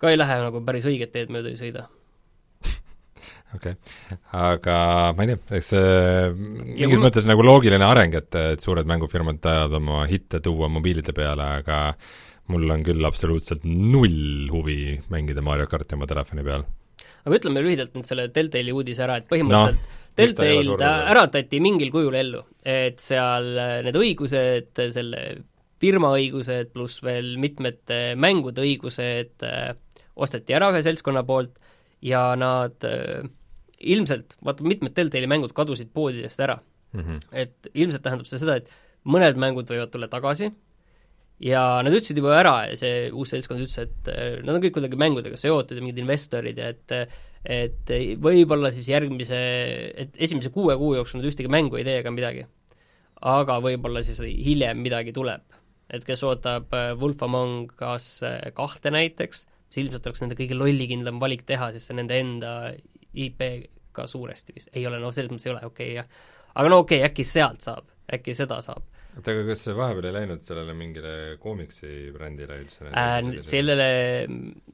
[0.00, 1.86] ka ei lähe nagu päris õiget teed mööda ei sõida.
[3.56, 4.78] okei okay., aga
[5.16, 5.92] ma ei tea, eks see
[6.40, 7.04] mingis mul...
[7.06, 11.80] mõttes nagu loogiline areng, et, et suured mängufirmad tahavad oma hitte tuua mobiilide peale, aga
[12.50, 16.66] mul on küll absoluutselt null huvi mängida Mario karti oma telefoni peal.
[17.24, 21.92] aga ütleme lühidalt nüüd selle Deltali uudise ära, et põhimõtteliselt no, Deltail ta äratati mingil
[21.94, 23.54] kujul ellu, et seal
[23.86, 25.22] need õigused, selle
[25.80, 29.72] firma õigused pluss veel mitmete mängude õigused äh,
[30.20, 31.56] osteti ära ühe seltskonna poolt
[32.04, 33.24] ja nad äh,
[33.80, 37.00] ilmselt, vaata mitmed Deltali mängud kadusid poodidest ära mm.
[37.00, 37.22] -hmm.
[37.32, 38.68] et ilmselt tähendab see seda, et
[39.08, 40.50] mõned mängud võivad tulla tagasi
[41.40, 44.76] ja nad ütlesid juba ära ja see uus seltskond ütles, et äh, nad on kõik
[44.76, 46.96] kuidagi mängudega seotud ja mingid investorid ja et
[47.44, 49.38] et võib-olla siis järgmise,
[49.96, 52.46] et esimese kuue kuu jooksul nad ühtegi mängu ei tee ega midagi.
[53.20, 55.42] aga võib-olla siis hiljem midagi tuleb.
[55.90, 58.20] et kes ootab äh, Wolf Among Us
[58.54, 62.72] kahte näiteks, mis ilmselt oleks nende kõige lollikindlam valik teha, sest see nende enda
[63.14, 63.42] IP
[63.92, 66.06] ka suuresti vist, ei ole, no selles mõttes ei ole, okei okay, jah.
[66.54, 68.84] aga no okei okay,, äkki sealt saab, äkki seda saab.
[69.16, 73.30] Oota, aga kas see vahepeal ei läinud sellele mingile koomiksi brändile üldse äh,?
[73.46, 73.88] sellele,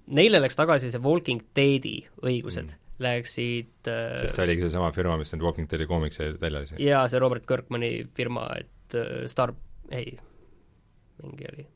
[0.07, 5.19] neile läks tagasi see Walking Deadi õigused mm., läksid äh, sest see oligi seesama firma,
[5.21, 6.81] mis need Walking Deadi koomiksi välja lasi?
[6.83, 9.55] jaa, see Robert Kirkmani firma, et äh, Star,
[9.93, 10.17] ei,
[11.23, 11.69] mingi oli,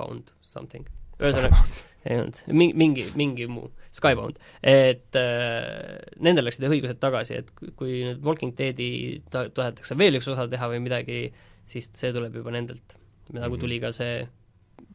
[0.00, 0.88] Bound something
[1.22, 1.60] ühesõnaga,
[2.08, 8.02] ei olnud, mingi, mingi, mingi muu, Skybound, et äh, nendel läksid õigused tagasi, et kui
[8.08, 8.90] nüüd Walking Deadi
[9.32, 11.24] ta-, tahetakse veel üks osa teha või midagi,
[11.64, 12.96] siis see tuleb juba nendelt.
[13.32, 14.22] nagu tuli ka see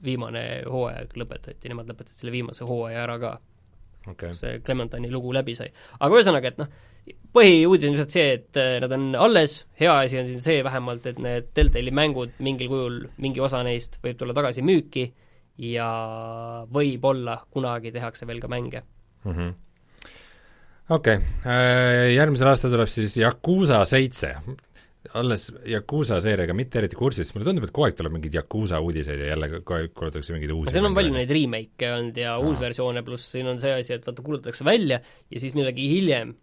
[0.03, 3.37] viimane hooaeg lõpetati, nemad lõpetasid selle viimase hooaja ära ka
[4.11, 4.33] okay..
[4.37, 5.69] see Clementini lugu läbi sai.
[5.99, 6.71] aga ühesõnaga, et noh,
[7.35, 11.07] põhiuudis on lihtsalt see, et äh, nad on alles, hea asi on siin see vähemalt,
[11.09, 15.07] et need Deltali mängud mingil kujul, mingi osa neist võib tulla tagasi müüki
[15.67, 15.87] ja
[16.73, 18.83] võib-olla kunagi tehakse veel ka mänge
[19.23, 19.31] mm.
[19.31, 19.53] -hmm.
[20.93, 24.35] okei okay., äh, järgmisel aastal tuleb siis Yakuusa seitse,
[25.17, 29.21] alles Yakuusa seeriaga mitte eriti kursis, mulle tundub, et kogu aeg tuleb mingeid Yakuusa uudiseid
[29.23, 33.03] ja jälle kogu aeg kuulutatakse mingeid uusi seal on palju neid remake'e olnud ja uusversioone,
[33.07, 36.33] pluss siin on see asi, et vaata, kuulutatakse välja ja siis millegi hiljem,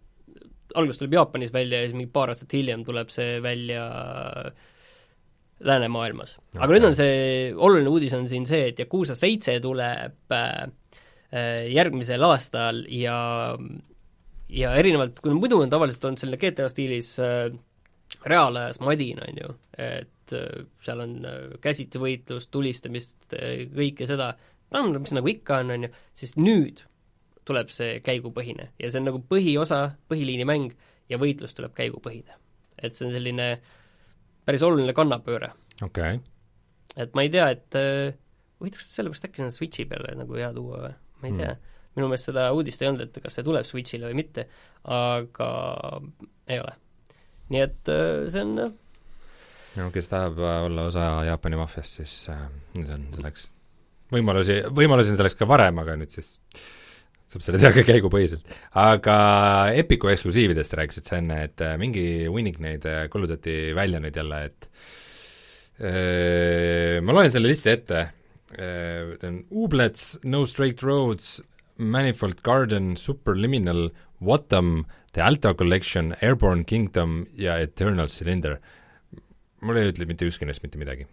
[0.75, 3.83] alguses tuleb Jaapanis välja ja siis mingi paar aastat hiljem tuleb see välja
[5.65, 6.37] läänemaailmas.
[6.51, 6.61] Okay..
[6.61, 7.19] aga nüüd on see,
[7.55, 10.49] oluline uudis on siin see, et Yakuusa seitse tuleb äh,
[11.31, 13.17] äh, järgmisel aastal ja
[14.49, 17.47] ja erinevalt, kui muidu on tavaliselt olnud selline GTA stiilis äh,
[18.25, 24.33] reaalajas madin, on ju, et äh, seal on äh, käsitevõitlust, tulistamist äh,, kõike seda,
[24.73, 26.83] no mis nagu ikka on, on ju, siis nüüd
[27.45, 28.71] tuleb see käigupõhine.
[28.81, 30.73] Ja see on nagu põhiosa, põhiliinimäng
[31.11, 32.41] ja võitlus tuleb käigupõhine.
[32.81, 33.45] et see on selline
[34.45, 35.51] päris oluline kannapööre.
[35.81, 36.17] okei.
[36.17, 36.19] Okay..
[36.97, 38.17] et ma ei tea, et äh,
[38.59, 41.53] huvitaks, sellepärast äkki see on Switchi peale nagu hea tuua või, ma ei tea.
[41.53, 41.75] Mm..
[41.95, 44.47] minu meelest seda uudist ei olnud, et kas see tuleb Switchile või mitte,
[44.95, 45.49] aga
[46.47, 46.73] ei ole.
[47.53, 48.55] Nii et äh, see on
[49.75, 53.49] no kes tahab olla osa Jaapani maffiast, siis äh, nüüd on selleks
[54.13, 56.35] võimalusi, võimalusi on selleks ka varem, aga nüüd siis
[57.29, 58.45] saab selle teha ka käigupõhiselt.
[58.77, 59.17] aga
[59.79, 64.43] Epiku eksklusiividest rääkisid sa enne, et äh, mingi hunnik neid äh, kuulutati välja nüüd jälle,
[64.51, 64.69] et
[65.81, 68.05] öö, äh, ma loen selle listi ette,
[68.55, 71.41] ta on Ublets, No Straight Roads,
[71.81, 73.89] Manifold Garden, Superliminal,
[74.23, 78.59] Whatam, The Alto Collection, Airborne Kingdom ja Eternal Cylinder.
[79.65, 81.07] mul ei ütle mitte ükski neist mitte midagi.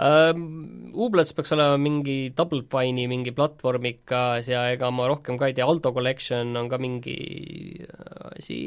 [0.00, 5.54] Um, Ublets peaks olema mingi Double Fine'i mingi platvormikas ja ega ma rohkem ka ei
[5.54, 7.18] tea, Alto Collection on ka mingi
[8.30, 8.58] asi,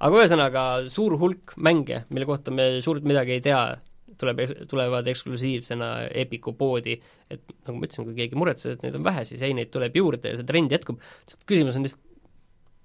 [0.00, 3.62] aga ühesõnaga, suur hulk mänge, mille kohta me suurt midagi ei tea,
[4.18, 5.90] tuleb, tulevad eksklusiivsena
[6.24, 6.96] Epiku poodi,
[7.28, 9.98] et nagu ma ütlesin, kui keegi muretseb, et neid on vähe, siis ei, neid tuleb
[10.00, 11.02] juurde ja see trend jätkub,
[11.50, 12.06] küsimus on lihtsalt,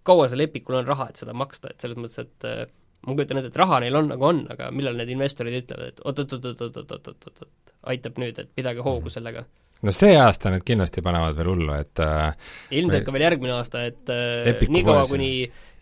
[0.06, 2.64] kaua seal Epicul on raha, et seda maksta, et selles mõttes, et äh,
[3.06, 6.02] ma kujutan ette, et raha neil on nagu on, aga millal need investorid ütlevad, et
[6.06, 7.46] oot-oot-oot-oot-oot-oot-oot,
[7.94, 9.46] aitab nüüd, et pidage hoogu sellega.
[9.86, 12.34] no see aasta need kindlasti panevad veel hullu, et äh,
[12.80, 13.06] ilmselt me...
[13.08, 15.32] ka veel järgmine aasta, et äh, niikaua, kuni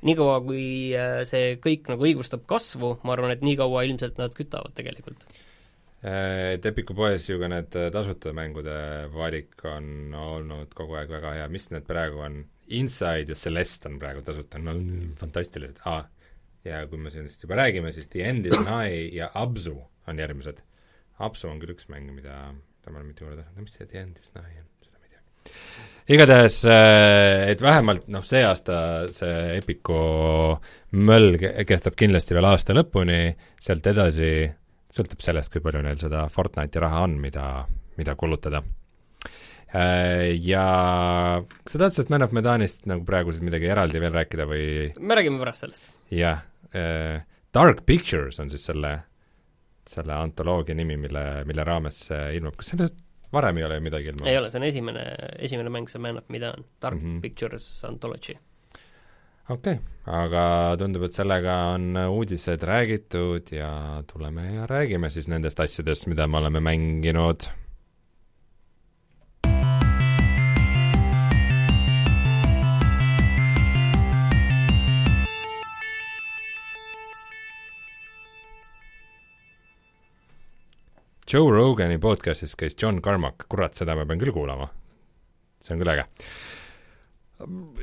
[0.07, 0.65] niikaua, kui
[0.97, 5.25] äh, see kõik nagu õigustab kasvu, ma arvan, et niikaua ilmselt nad kütavad tegelikult.
[6.03, 8.75] Äh, et Epiku poes ju ka need äh, tasuta mängude
[9.13, 12.41] valik on olnud kogu aeg väga hea, mis need praegu on?
[12.79, 14.75] Inside ja Celeste on praegu tasuta, no
[15.19, 15.81] fantastilised.
[15.89, 16.05] Ah,,
[16.67, 19.75] ja kui me sellest juba räägime, siis The End is Nigh ja Absu
[20.07, 20.61] on järgmised.
[21.23, 24.01] Absu on küll üks mäng, mida, mida ma olen mitu korda tahtnud, mis see The
[24.03, 25.55] End is Nigh on, seda ma ei tea.
[26.15, 28.77] igatahes, äh, et vähemalt noh, see aasta
[29.13, 29.99] see Epiku
[30.99, 33.21] möll kestab kindlasti veel aasta lõpuni,
[33.61, 34.31] sealt edasi
[34.93, 37.47] sõltub sellest, kui palju neil seda Fortnite'i raha on, mida,
[37.97, 38.61] mida kulutada
[39.73, 40.65] ja
[41.41, 44.65] kas sa tahad sellest Man of Medanist nagu praegu siis midagi eraldi veel rääkida või?
[44.99, 45.89] me räägime pärast sellest.
[46.13, 46.43] jah,
[46.77, 48.93] äh, Dark Pictures on siis selle,
[49.89, 52.99] selle antoloogia nimi, mille, mille raames see ilmub, kas sellest
[53.33, 54.29] varem ei ole midagi ilmunud?
[54.29, 55.07] ei ole, see on esimene,
[55.41, 57.21] esimene mäng, see Man of Medan, Dark mm -hmm.
[57.25, 58.37] Pictures Anthology.
[59.49, 65.59] okei okay., aga tundub, et sellega on uudised räägitud ja tuleme ja räägime siis nendest
[65.59, 67.49] asjadest, mida me oleme mänginud
[81.33, 84.67] Joe Rogani podcastis käis John Carmack, kurat, seda ma pean küll kuulama.
[85.63, 86.03] see on küll äge.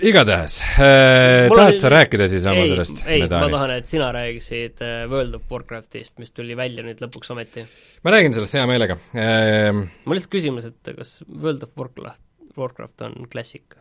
[0.07, 1.79] igatahes äh,, tahad on...
[1.83, 6.15] sa rääkida siis oma sellest ei, ma tahan, et sina räägiksid äh, World of Warcraftist,
[6.23, 7.65] mis tuli välja nüüd lõpuks ometi.
[8.07, 9.73] ma räägin sellest hea meelega äh,.
[9.75, 12.23] mul lihtsalt küsimus, et kas World of Warcraft,
[12.61, 13.75] Warcraft on klassik?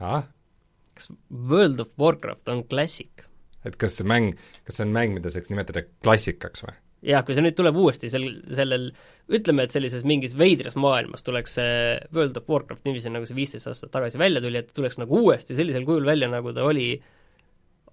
[0.00, 3.26] kas World of Warcraft on klassik?
[3.68, 4.32] et kas see mäng,
[4.64, 6.78] kas see on mäng, mida saaks nimetada klassikaks või?
[7.02, 8.88] Jah, kui see nüüd tuleb uuesti sel, sellel,
[9.32, 11.72] ütleme, et sellises mingis veidras maailmas tuleks see
[12.14, 15.56] World of Warcraft niiviisi, nagu see viisteist aastat tagasi välja tuli, et tuleks nagu uuesti
[15.58, 16.86] sellisel kujul välja, nagu ta oli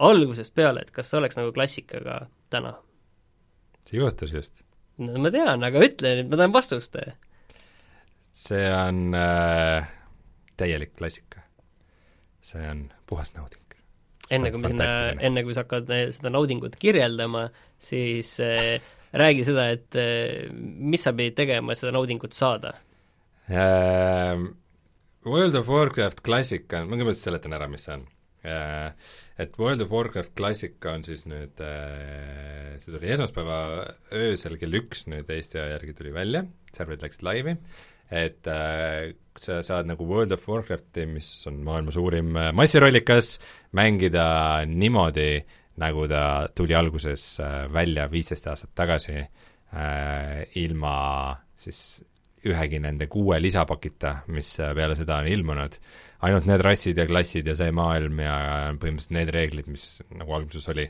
[0.06, 2.22] algusest peale, et kas see oleks nagu klassikaga
[2.54, 2.76] täna?
[3.89, 4.62] see juhtus just.
[5.02, 7.00] no ma tean, aga ütle nüüd, ma tahan vastust.
[8.45, 9.89] see on äh,
[10.62, 11.41] täielik klassika.
[12.45, 13.65] see on puhas nauding
[14.30, 14.88] enne kui me sinna,
[15.26, 17.48] enne kui sa hakkad seda naudingut kirjeldama,
[17.82, 18.78] siis äh,
[19.15, 22.76] räägi seda, et äh, mis sa pidid tegema, et seda naudingut saada
[23.50, 24.48] uh,?
[25.30, 28.06] World of Warcraft Classic on, ma kõigepealt seletan ära, mis see on
[28.48, 28.91] uh,.
[29.39, 33.60] Et World of Warcraft Classic on siis nüüd uh,, see tuli esmaspäeva
[34.15, 36.45] öösel kell üks nüüd Eesti aja järgi tuli välja,
[36.76, 37.56] serverid läksid laivi,
[38.10, 43.38] et uh, sa saad nagu World of Warcrafti, mis on maailma suurim massirollikas,
[43.78, 44.26] mängida
[44.67, 45.32] niimoodi,
[45.80, 46.24] nagu ta
[46.56, 50.94] tuli alguses äh, välja viisteist aastat tagasi äh, ilma
[51.60, 52.02] siis
[52.48, 55.76] ühegi nende kuue lisapakita, mis äh, peale seda on ilmunud,
[56.28, 58.36] ainult need rassid ja klassid ja see maailm ja
[58.80, 60.88] põhimõtteliselt need reeglid, mis nagu alguses oli,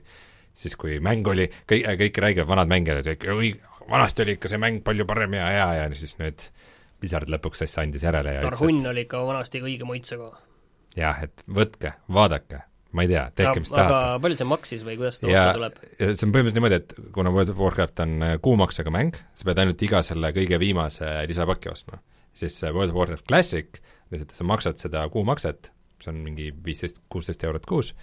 [0.54, 3.54] siis kui mäng oli, kõik, kõik räiged vanad mängijad, et oi,
[3.90, 6.46] vanasti oli ikka see mäng palju parem ja hea ja siis nüüd
[7.00, 10.34] Blizzard lõpuks siis andis järele ja Tarhunn oli ikka vanasti õige maitsega.
[11.00, 12.64] jah, et võtke, vaadake,
[12.96, 13.94] ma ei tea, tehke, mis tahate.
[13.94, 15.82] aga palju see maksis või kuidas seda osta tuleb?
[16.00, 19.62] see on põhimõtteliselt niimoodi, et kuna World of Warcraft on äh, kuumaksega mäng, sa pead
[19.64, 22.00] ainult iga selle kõige viimase lisapaki ostma.
[22.34, 25.70] siis World of Warcraft Classic, lihtsalt sa maksad seda kuumakset,
[26.02, 27.94] see on mingi viisteist, kuusteist eurot kuus,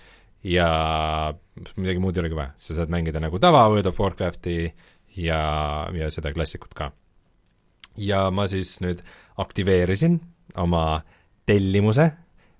[0.46, 0.68] ja
[1.74, 4.58] midagi muud ei olegi vaja, sa saad mängida nagu tava World of Warcrafti
[5.18, 5.40] ja,
[5.96, 6.92] ja seda klassikut ka.
[7.96, 9.02] ja ma siis nüüd
[9.40, 10.20] aktiveerisin
[10.62, 11.00] oma
[11.48, 12.10] tellimuse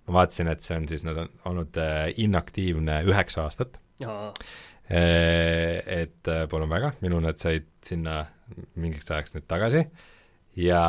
[0.07, 3.81] ma vaatasin, et see on siis, nad on olnud äh, inaktiivne üheksa aastat.
[4.87, 8.21] Et äh, palun väga, minu nad said sinna
[8.79, 9.83] mingiks ajaks nüüd tagasi.
[10.62, 10.85] Ja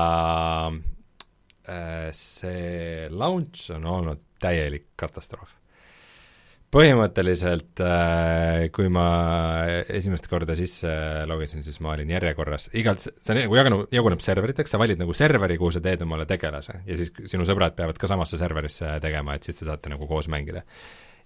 [0.69, 5.57] äh, see launch on olnud täielik katastroof
[6.73, 9.07] põhimõtteliselt äh, kui ma
[9.87, 10.91] esimest korda sisse
[11.29, 15.15] logisin, siis ma olin järjekorras, igalt, see on nagu jaganud, jaguneb serveriteks, sa valid nagu
[15.15, 19.37] serveri, kuhu sa teed omale tegelase ja siis sinu sõbrad peavad ka samasse serverisse tegema,
[19.37, 20.65] et siis te saate nagu koos mängida.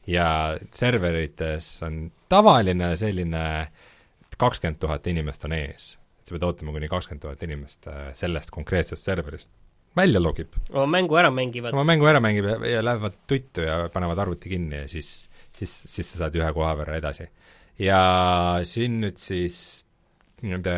[0.08, 3.46] ja serverites on tavaline selline
[4.42, 5.98] kakskümmend tuhat inimest on ees.
[6.22, 9.50] sa pead ootama kuni kakskümmend tuhat inimest äh, sellest konkreetsest serverist
[9.96, 11.74] välja logib, oma mängu ära mängivad.
[11.74, 15.30] oma mängu ära mängib ja, ja lähevad tuttu ja panevad arvuti kinni ja siis,
[15.62, 17.28] siis, siis sa saad ühe koha võrra edasi.
[17.82, 18.02] ja
[18.68, 19.86] siin nüüd siis
[20.42, 20.74] nii-öelda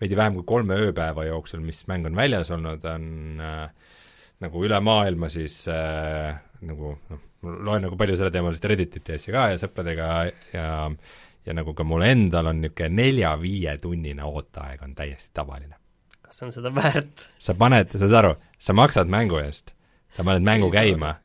[0.00, 3.96] veidi vähem kui kolme ööpäeva jooksul, mis mäng on väljas olnud, on äh,
[4.44, 9.48] nagu üle maailma siis äh, nagu noh, loen nagu palju selleteemalist Redditit ja asja ka
[9.52, 10.12] ja sõpradega
[10.52, 10.68] ja
[11.46, 15.76] ja nagu ka mul endal on niisugune nelja-viietunnine ooteaeg on täiesti tavaline.
[16.20, 17.28] kas on seda väärt?
[17.40, 19.72] sa paned, saad aru, sa maksad mängu eest,
[20.12, 21.16] sa paned mängu käima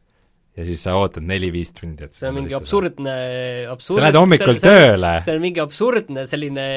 [0.55, 3.15] ja siis sa ootad neli-viis tundi, et see on mingi absurdne,
[3.71, 5.17] absurd sa lähed hommikul tööle.
[5.25, 6.67] see on mingi absurdne selline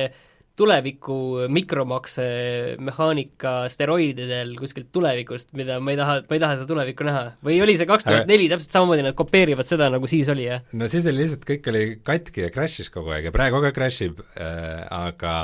[0.58, 7.24] tuleviku mikromaks-mehaanika steroididel kuskilt tulevikust, mida ma ei taha, ma ei taha seda tulevikku näha.
[7.46, 10.60] või oli see kaks tuhat neli täpselt samamoodi, nad kopeerivad seda, nagu siis oli, jah?
[10.74, 13.98] no siis oli lihtsalt, kõik oli katki ja crash'is kogu aeg ja praegu ka crash
[14.08, 15.34] ib äh,, aga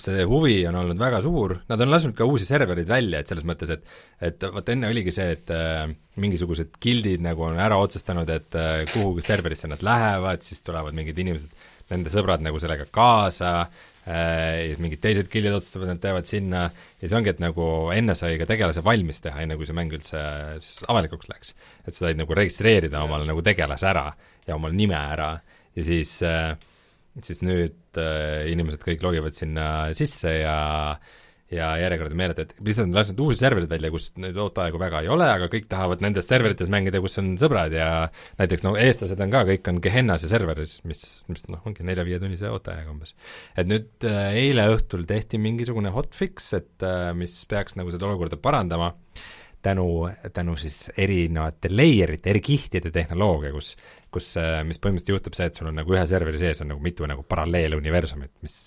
[0.00, 3.46] see huvi on olnud väga suur, nad on lasknud ka uusi servereid välja, et selles
[3.48, 5.86] mõttes, et et vot enne oligi see, et äh,
[6.20, 11.18] mingisugused gildid nagu on ära otsustanud, et äh, kuhu serverisse nad lähevad, siis tulevad mingid
[11.24, 11.54] inimesed,
[11.90, 13.54] nende sõbrad nagu sellega kaasa
[14.04, 16.66] äh,, mingid teised gildid otsustavad, nad teevad sinna,
[17.00, 17.64] ja see ongi, et nagu
[17.96, 20.20] enne sai ka tegelase valmis teha, enne kui see mäng üldse
[20.92, 21.56] avalikuks läks.
[21.86, 24.10] et sa said nagu registreerida omale nagu tegelase ära
[24.44, 25.38] ja omal nime ära
[25.76, 26.52] ja siis äh,
[27.24, 30.60] siis nüüd äh, inimesed kõik logivad sinna sisse ja
[31.50, 35.00] ja järjekord on meeletu, et lihtsalt on lasknud uusi servereid välja, kus neid ooteaegu väga
[35.02, 37.88] ei ole, aga kõik tahavad nendes serverites mängida, kus on sõbrad ja
[38.38, 42.52] näiteks no eestlased on ka, kõik on Gehennas ja serveris, mis, mis noh, ongi nelja-viietunnise
[42.54, 43.16] ooteajaga umbes.
[43.58, 48.38] et nüüd äh, eile õhtul tehti mingisugune hotfix, et äh, mis peaks nagu seda olukorda
[48.38, 49.86] parandama äh,, tänu,
[50.32, 53.74] tänu siis erinevate layer'ite, eri kihtide tehnoloogia, kus
[54.10, 56.82] kus, äh, mis põhimõtteliselt juhtub see, et sul on nagu ühe serveri sees on nagu
[56.82, 58.62] mitu nagu paralleeluniversumit, mis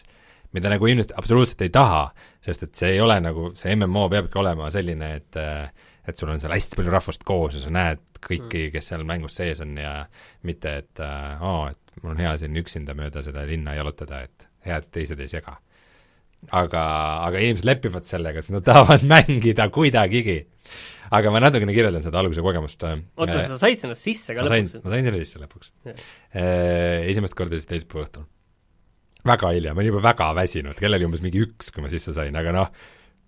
[0.53, 2.03] mida nagu inimesed absoluutselt ei taha,
[2.45, 6.31] sest et see ei ole nagu, see MMO peabki olema selline, et äh, et sul
[6.33, 8.71] on seal hästi palju rahvast koos ja sa näed kõiki, mm.
[8.73, 9.93] kes seal mängus sees on ja
[10.47, 14.47] mitte, et äh, aa, et mul on hea siin üksinda mööda seda linna jalutada, et
[14.67, 15.55] hea, et teised ei sega.
[16.51, 16.83] Aga,
[17.27, 20.41] aga inimesed lepivad sellega, sest nad tahavad mängida kuidagigi
[21.13, 22.83] aga ma natukene kirjeldan seda alguse kogemust.
[22.87, 24.79] Äh, oota, sa said sinna sisse ka ma lõpuks?
[24.83, 25.73] ma sain sinna sisse lõpuks.
[25.85, 28.27] Äh, esimest korda siis teisipäeva õhtul.
[29.29, 32.15] väga hilja, ma olin juba väga väsinud, kell oli umbes mingi üks, kui ma sisse
[32.15, 32.71] sain, aga noh,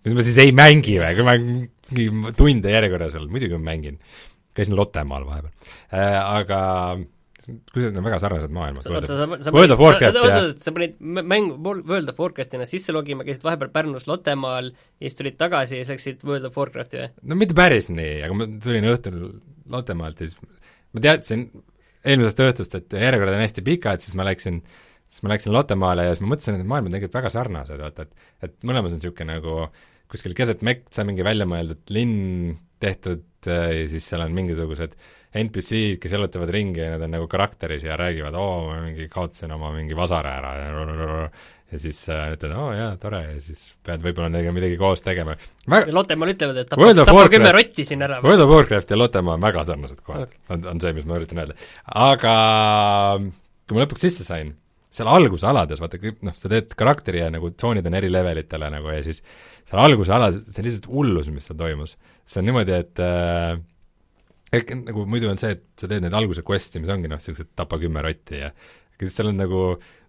[0.04, 4.00] mis ma siis ei mängi või, kui ma tunde järjekorras olnud, muidugi ma mängin.
[4.56, 5.52] käisin Lottemaal vahepeal
[5.92, 6.60] äh,, aga
[7.72, 8.86] kuidas need on väga sarnased maailmad.
[9.54, 14.08] World of Warcraft ja sa panid mäng World of Warcraftina sisse logima, käisid vahepeal Pärnus
[14.10, 17.12] Lottemaal ja siis tulid tagasi ja siis läksid World of Warcrafti või?
[17.30, 19.22] no mitte päris nii, aga ma tulin õhtul
[19.72, 20.38] Lottemaalt ja siis
[20.96, 21.48] ma teadsin
[22.06, 24.60] eelmisest õhtust, et järjekorrad on hästi pikad, siis ma läksin
[25.06, 27.82] siis ma läksin Lottemaale ja siis ma mõtlesin, et need maailmad on tegelikult väga sarnased,
[27.82, 29.66] vaata, et et mõlemas on niisugune nagu
[30.10, 34.94] kuskil keset metsa mingi väljamõeldud linn tehtud ja siis seal on mingisugused
[35.40, 39.52] NPC-d, kes jalutavad ringi ja nad on nagu karakteris ja räägivad, oo, ma mingi kaotasin
[39.56, 41.28] oma mingi vasara ära ja
[41.72, 45.34] ja siis äh, ütled, oo jaa, tore, ja siis pead võib-olla nendega midagi koos tegema.
[45.66, 45.94] Väga...
[45.96, 48.20] Lottemaal ütlevad, et tapa, tapa kümme rotti siin ära.
[48.22, 51.18] World of Warcraft ja Lottemaa on väga sarnased kohad okay., on, on see, mis ma
[51.18, 51.58] üritan öelda.
[52.06, 52.36] aga
[53.66, 54.54] kui ma lõpuks sisse sain,
[54.94, 58.94] seal alguse alades, vaata, noh, sa teed karakteri ja nagu tsoonid on eri levelitele nagu
[58.94, 59.24] ja siis
[59.66, 61.96] seal alguse alades, see on lihtsalt hullus, mis seal toimus.
[62.26, 63.58] see on niimoodi, et äh,
[64.56, 67.54] ehk nagu muidu on see, et sa teed neid alguse quest'e, mis ongi noh, niisugused
[67.58, 68.50] tapa kümme rotti ja
[68.96, 69.62] aga siis seal on nagu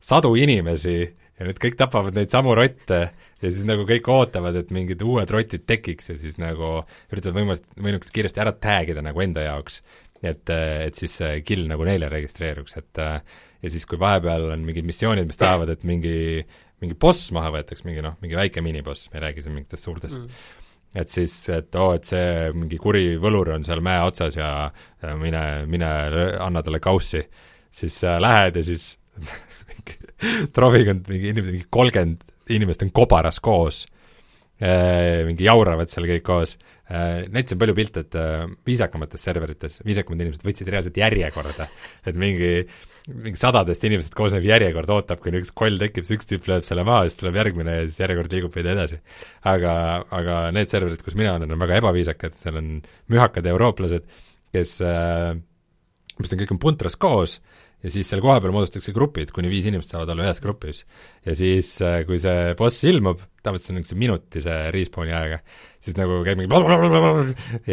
[0.04, 0.98] sadu inimesi
[1.38, 5.32] ja nüüd kõik tapavad neid samu rotte ja siis nagu kõik ootavad, et mingid uued
[5.34, 6.82] rotid tekiks ja siis nagu
[7.12, 9.82] üritavad võimalikult, võimalikult kiiresti ära tag ida nagu enda jaoks.
[10.26, 14.88] et, et siis see kill nagu neile registreeruks, et ja siis, kui vahepeal on mingid
[14.88, 16.46] missioonid, mis tahavad, et mingi
[16.82, 20.20] mingi boss maha võetakse, mingi noh, mingi väike miniboss, me ei räägi siin mingitest suurtest
[20.22, 20.57] mm
[20.98, 24.70] et siis, et oo oh,, et see mingi kuri võlur on seal mäe otsas ja,
[25.20, 25.92] mine, mine
[26.44, 27.22] anna talle kaussi,
[27.72, 28.96] siis äh, lähed ja siis
[30.56, 33.86] troovikond, mingi inimene, mingi kolmkümmend inimest on kobaras koos
[34.58, 36.56] mingi jauravad seal kõik koos.
[36.88, 41.68] Äh,, näitasin palju pilte, et äh, viisakamates serverites viisakamad inimesed võtsid reaalselt järjekorda,
[42.08, 42.52] et mingi
[43.08, 46.84] mingi sadadest inimesest koosnev järjekord ootab, kuni üks koll tekib, siis üks tüüp lööb selle
[46.88, 49.00] maha, siis tuleb järgmine ja siis järjekord liigub veidi edasi.
[49.48, 49.74] aga,
[50.18, 52.74] aga need serverid, kus mina olen, on väga ebaviisakad, seal on
[53.14, 54.10] mühakad eurooplased,
[54.56, 55.38] kes äh,
[56.20, 57.38] mis on, kõik on puntras koos
[57.84, 60.84] ja siis seal kohapeal moodustatakse grupid, kuni viis inimest saavad olla ühes grupis.
[61.26, 65.42] ja siis, äh, kui see boss ilmub, tavaliselt see on niisuguse minutise respawn'i ajaga,
[65.84, 66.52] siis nagu käib mingi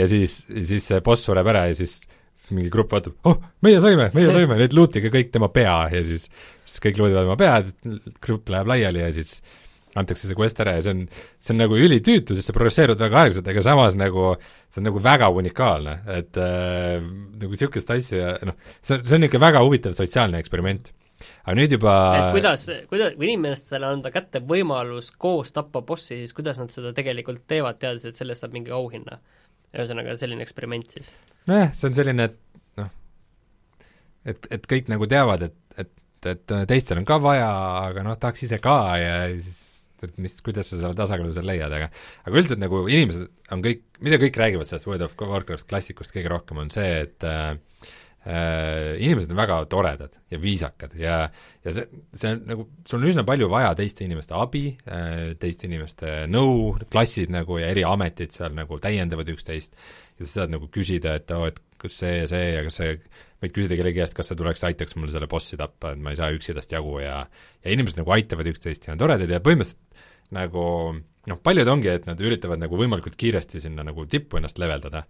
[0.00, 2.02] ja siis, siis see boss sureb ära ja siis
[2.34, 6.00] siis mingi grupp vaatab, oh, meie saime, meie saime, nüüd luutige kõik tema pea ja
[6.06, 6.26] siis,
[6.66, 7.70] siis kõik luudivad tema pead,
[8.24, 9.38] grupp läheb laiali ja siis
[10.00, 11.04] antakse see quest ära ja see on,
[11.38, 15.02] see on nagu ülitüütu, sest sa progresseerud väga aeglaselt, aga samas nagu see on nagu
[15.04, 19.96] väga unikaalne, et äh, nagu niisugust asja, noh, see on, see on niisugune väga huvitav
[19.98, 20.92] sotsiaalne eksperiment
[21.44, 26.34] aga nüüd juba et kuidas, kuidas, kui inimestele anda kätte võimalus koos tappa bossi, siis
[26.36, 29.20] kuidas nad seda tegelikult teevad, teades, et sellest saab mingi auhinna?
[29.74, 31.10] ühesõnaga, selline eksperiment siis?
[31.50, 32.90] nojah, see on selline, et noh,
[34.30, 35.92] et, et kõik nagu teavad, et, et,
[36.30, 37.50] et teistel on ka vaja,
[37.90, 39.73] aga noh, tahaks ise ka ja siis
[40.06, 41.90] et mis, kuidas sa selle tasakaalu seal leiad, aga
[42.24, 46.32] aga üldiselt nagu inimesed on kõik, mida kõik räägivad sellest World of Warcraft klassikust kõige
[46.32, 47.54] rohkem, on see, et äh,
[48.26, 51.18] äh, inimesed on väga toredad ja viisakad ja,
[51.64, 55.68] ja see, see on nagu, sul on üsna palju vaja teiste inimeste abi äh,, teiste
[55.68, 59.76] inimeste nõu, klassid nagu ja eri ametid seal nagu täiendavad üksteist
[60.18, 62.80] ja sa saad nagu küsida, et oo oh,, et kas see ja see ja kas
[62.80, 62.96] see,
[63.44, 66.20] võid küsida kellegi käest, kas sa tuleks, aitaks mul selle bossi tappa, et ma ei
[66.20, 69.93] saa üksi tast jagu ja ja inimesed nagu aitavad üksteist ja on toredad ja põhimõtteliselt
[70.32, 70.64] nagu
[70.94, 75.04] noh, paljud ongi, et nad üritavad nagu võimalikult kiiresti sinna nagu tippu ennast leveldada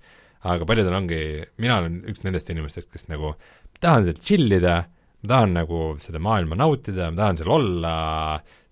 [0.51, 1.21] aga paljudel ongi,
[1.63, 3.35] mina olen üks nendest inimestest, kes nagu
[3.81, 4.83] tahan seal chill ida,
[5.25, 7.95] ma tahan nagu seda maailma nautida, ma tahan seal olla,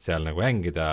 [0.03, 0.87] seal nagu hängida,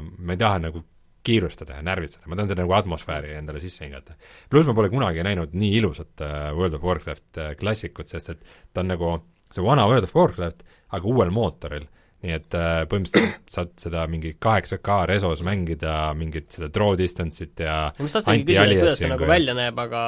[0.00, 0.84] ma ei taha nagu
[1.26, 4.16] kiirustada ja närvitseda, ma tahan seda nagu atmosfääri endale sisse hingata.
[4.48, 8.46] pluss ma pole kunagi näinud nii ilusat uh, World of Warcraft uh, klassikut, sest et
[8.72, 9.16] ta on nagu
[9.50, 10.62] see vana World of Warcraft,
[10.94, 11.90] aga uuel mootoril
[12.20, 17.62] nii et äh, põhimõtteliselt saad seda mingi kaheksa K resos mängida, mingit seda draw distance'it
[17.64, 20.02] ja ma just tahtsingi küsida, kuidas see nagu välja näeb, aga,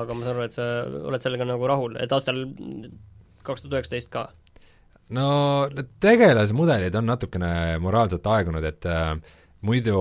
[0.00, 0.68] aga ma saan aru, et sa
[1.12, 2.40] oled sellega nagu rahul, et aastal
[3.44, 4.28] kaks tuhat üheksateist ka?
[5.12, 5.28] no
[5.72, 7.52] need tegelasmudelid on natukene
[7.84, 9.12] moraalselt aegunud, et äh,
[9.68, 10.00] muidu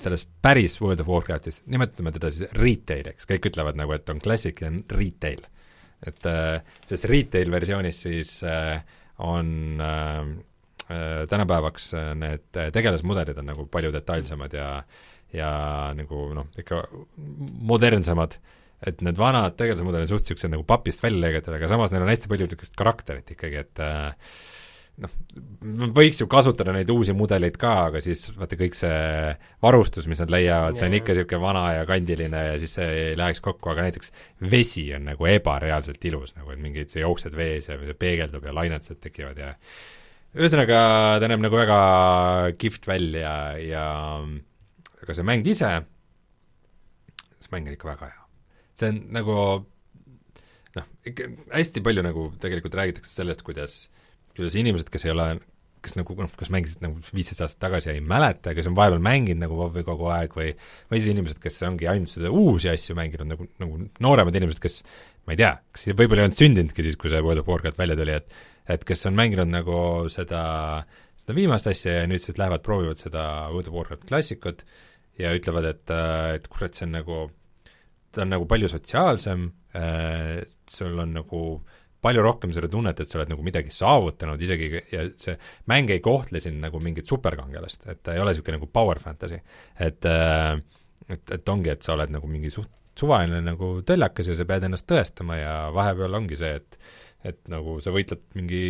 [0.00, 4.62] selles päris World of Warcraftis, nimetame teda siis retail'iks, kõik ütlevad nagu, et on classic
[4.62, 5.44] ja on retail.
[6.06, 8.80] et äh, selles retail versioonis siis äh,
[9.24, 10.20] on äh,
[10.90, 14.70] äh, tänapäevaks äh, need tegelasmudelid on nagu palju detailsemad ja
[15.34, 15.50] ja
[15.96, 16.84] nagu noh, ikka
[17.66, 18.36] modernsemad,
[18.86, 22.12] et need vanad tegelasmudelid on suht niisugused nagu papist välja lõigatud, aga samas neil on
[22.12, 24.36] hästi palju niisugust karakterit ikkagi, et äh,
[25.02, 25.12] noh,
[25.96, 29.32] võiks ju kasutada neid uusi mudeleid ka, aga siis vaata kõik see
[29.64, 33.18] varustus, mis nad leiavad, see on ikka niisugune vana ja kandiline ja siis see ei
[33.18, 34.14] läheks kokku, aga näiteks
[34.52, 38.56] vesi on nagu ebareaalselt ilus, nagu et mingid, sa jooksed vees ja see peegeldub ja
[38.56, 39.52] lainetused tekivad ja
[40.36, 40.80] ühesõnaga,
[41.20, 41.80] ta näeb nagu väga
[42.60, 43.86] kihvt välja ja
[45.02, 45.72] aga see mäng ise,
[47.40, 48.22] see mäng on ikka väga hea.
[48.76, 49.36] see on nagu
[50.76, 53.86] noh, ikka hästi palju nagu tegelikult räägitakse sellest, kuidas
[54.38, 55.26] kuidas inimesed, kes ei ole,
[55.84, 59.02] kes nagu noh, kas mängisid nagu viisteist aastat tagasi ja ei mäleta, kes on vahepeal
[59.04, 60.50] mänginud nagu WoW-i kogu aeg või
[60.90, 64.80] või siis inimesed, kes ongi ainult seda uusi asju mänginud, nagu, nagu nooremad inimesed, kes
[65.26, 67.98] ma ei tea, kas võib-olla ei olnud sündinudki siis, kui see World of Warcraft välja
[67.98, 69.78] tuli, et et kes on mänginud nagu
[70.10, 70.42] seda,
[71.20, 73.22] seda viimast asja ja nüüd siis lähevad, proovivad seda
[73.52, 74.64] World of Warcraft klassikut
[75.20, 75.92] ja ütlevad, et,
[76.34, 77.20] et kurat, see on nagu,
[78.10, 79.46] ta on nagu palju sotsiaalsem,
[80.72, 84.70] sul on nagu äh, palju rohkem seda tunnet, et sa oled nagu midagi saavutanud isegi
[84.92, 85.36] ja see
[85.72, 89.42] mäng ei kohtle sind nagu mingit superkangelast, et ta ei ole niisugune nagu power fantasy.
[89.76, 90.54] et äh,
[91.12, 94.66] et, et ongi, et sa oled nagu mingi suht suvaline nagu tõllakas ja sa pead
[94.68, 96.80] ennast tõestama ja vahepeal ongi see, et
[97.26, 98.60] et nagu sa võitled mingi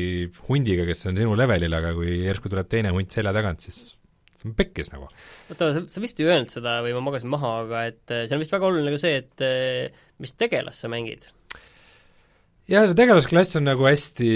[0.46, 3.98] hundiga, kes on sinu levelil, aga kui järsku tuleb teine hunt selja tagant, siis
[4.38, 5.10] see on pekkis nagu.
[5.50, 8.38] oota, sa, sa vist ei öelnud seda või ma magasin maha, aga et äh, see
[8.38, 11.28] on vist väga oluline ka see, et äh, mis tegelast sa mängid
[12.70, 14.30] jah, see tegelasklass on nagu hästi,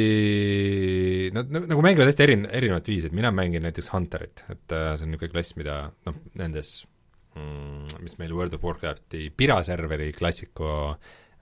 [1.34, 5.06] nad nagu mängivad hästi erin-, erinevat viisi, et mina mängin näiteks Hunterit, et äh, see
[5.06, 6.74] on niisugune klass, mida noh, nendes
[7.34, 10.70] mm, mis meil World of Warcrafti piraserveri klassiku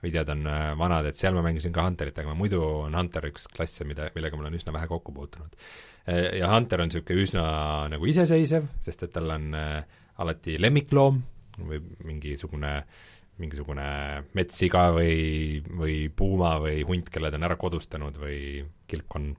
[0.01, 3.49] videod on äh, vanad, et seal ma mängisin ka Hunterit, aga muidu on Hunter üks
[3.53, 5.59] klasse, mida, millega ma olen üsna vähe kokku puutunud.
[6.07, 7.43] Äh, ja Hunter on niisugune üsna
[7.91, 11.21] nagu iseseisev, sest et tal on äh, alati lemmikloom
[11.59, 13.07] või mingisugune äh,
[13.39, 13.89] mingisugune
[14.37, 19.33] metssiga või, või puuma või hunt, kelle ta on ära kodustanud või kilpkonn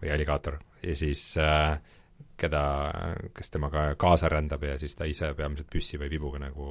[0.00, 1.78] või alligaator ja siis äh,
[2.40, 2.62] keda,
[3.36, 6.66] kes temaga kaasa rändab ja siis ta ise peamiselt püssi või vibuga nagu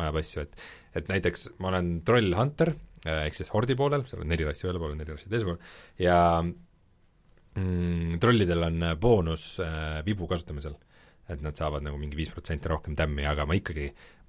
[0.00, 4.24] ajab asju, et et näiteks ma olen troll hunter äh,, ehk siis hordi poolel, seal
[4.24, 5.60] on neli rassi ühel pool neli rassi teisel pool,
[6.00, 10.76] ja mm, trollidel on boonus äh, vibu kasutamisel.
[11.24, 13.86] et nad saavad nagu mingi viis protsenti rohkem tämmi, aga ma ikkagi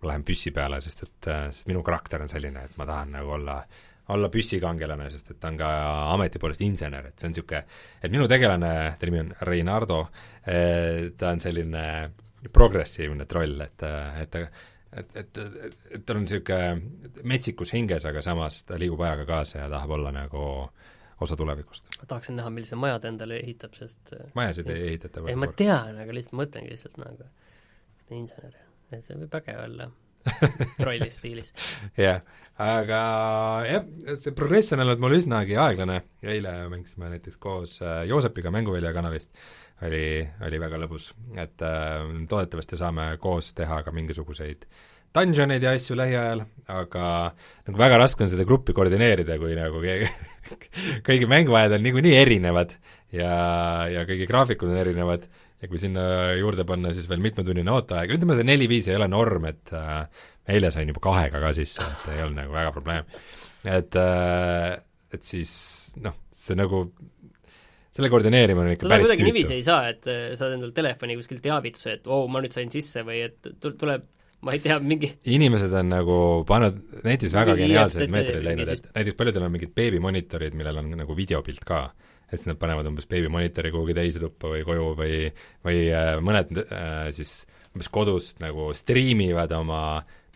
[0.09, 3.33] lähen püssi peale, sest et äh, sest minu karakter on selline, et ma tahan nagu
[3.37, 3.57] olla,
[4.15, 5.71] olla püssikangelane, sest et ta on ka
[6.13, 7.63] ameti poolest insener, et see on niisugune,
[8.01, 9.99] et minu tegelane, ta nimi on Reinardo,
[10.45, 11.83] äh, ta on selline
[12.53, 14.47] progressiivne troll, et, äh, et ta
[14.95, 19.65] et, et, et, et tal on niisugune metsikus hinges, aga samas ta liigub ajaga kaasa
[19.65, 20.45] ja tahab olla nagu,
[21.21, 21.85] osa tulevikust.
[21.99, 25.99] ma tahaksin näha, millise maja ta endale ehitab, sest majasid ei ehitata ei, ma tean,
[26.03, 27.27] aga lihtsalt mõtlengi lihtsalt nagu
[28.15, 28.57] insener,
[28.91, 29.91] et see võib äge olla.
[30.79, 31.51] Trolli stiilis.
[32.01, 32.23] jah,
[32.61, 33.01] aga
[33.69, 33.83] jah,
[34.17, 39.29] see progress on olnud mul üsnagi aeglane, eile mängisime näiteks koos äh, Joosepiga Mänguvälja kanalist,
[39.85, 44.65] oli, oli väga lõbus, et äh, toodetavasti saame koos teha ka mingisuguseid
[45.15, 47.05] dungeoneid ja asju lähiajal, aga
[47.67, 50.09] nagu väga raske on seda gruppi koordineerida, kui nagu keegi
[51.07, 52.75] kõigi mänguajad on niikuinii erinevad
[53.15, 53.31] ja,
[53.91, 55.29] ja kõigi graafikud on erinevad
[55.65, 56.05] ja kui sinna
[56.37, 60.05] juurde panna siis veel mitmetunnine ooteaeg, ütleme see neli-viis ei ole norm, et äh,
[60.55, 63.09] eile sain juba kahega ka sisse, et ei olnud nagu väga probleem.
[63.65, 64.75] et äh,,
[65.15, 65.51] et siis
[66.03, 66.85] noh, see nagu
[67.95, 71.17] selle koordineerimine on ikka seda päris kuidagi niiviisi ei saa, et äh, saad endale telefoni
[71.17, 74.05] kuskilt teavituse, et oo oh,, ma nüüd sain sisse või et tul-, tuleb
[74.45, 79.17] ma ei tea, mingi inimesed on nagu pannud netis väga geniaalseid meetreid läinud, et näiteks
[79.17, 81.87] paljudel on mingid beebimonitorid, millel on nagu videopilt ka.
[82.35, 85.19] Et siis nad panevad umbes beebimonitori kuhugi teise tuppa või koju või,
[85.65, 87.41] või äh, mõned äh, siis
[87.75, 89.81] umbes kodust nagu striimivad oma,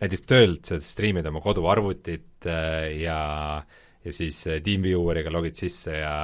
[0.02, 3.20] näiteks töölt sa striimid oma koduarvutit äh, ja
[4.00, 6.14] ja siis äh, TeamVieweriga logid sisse ja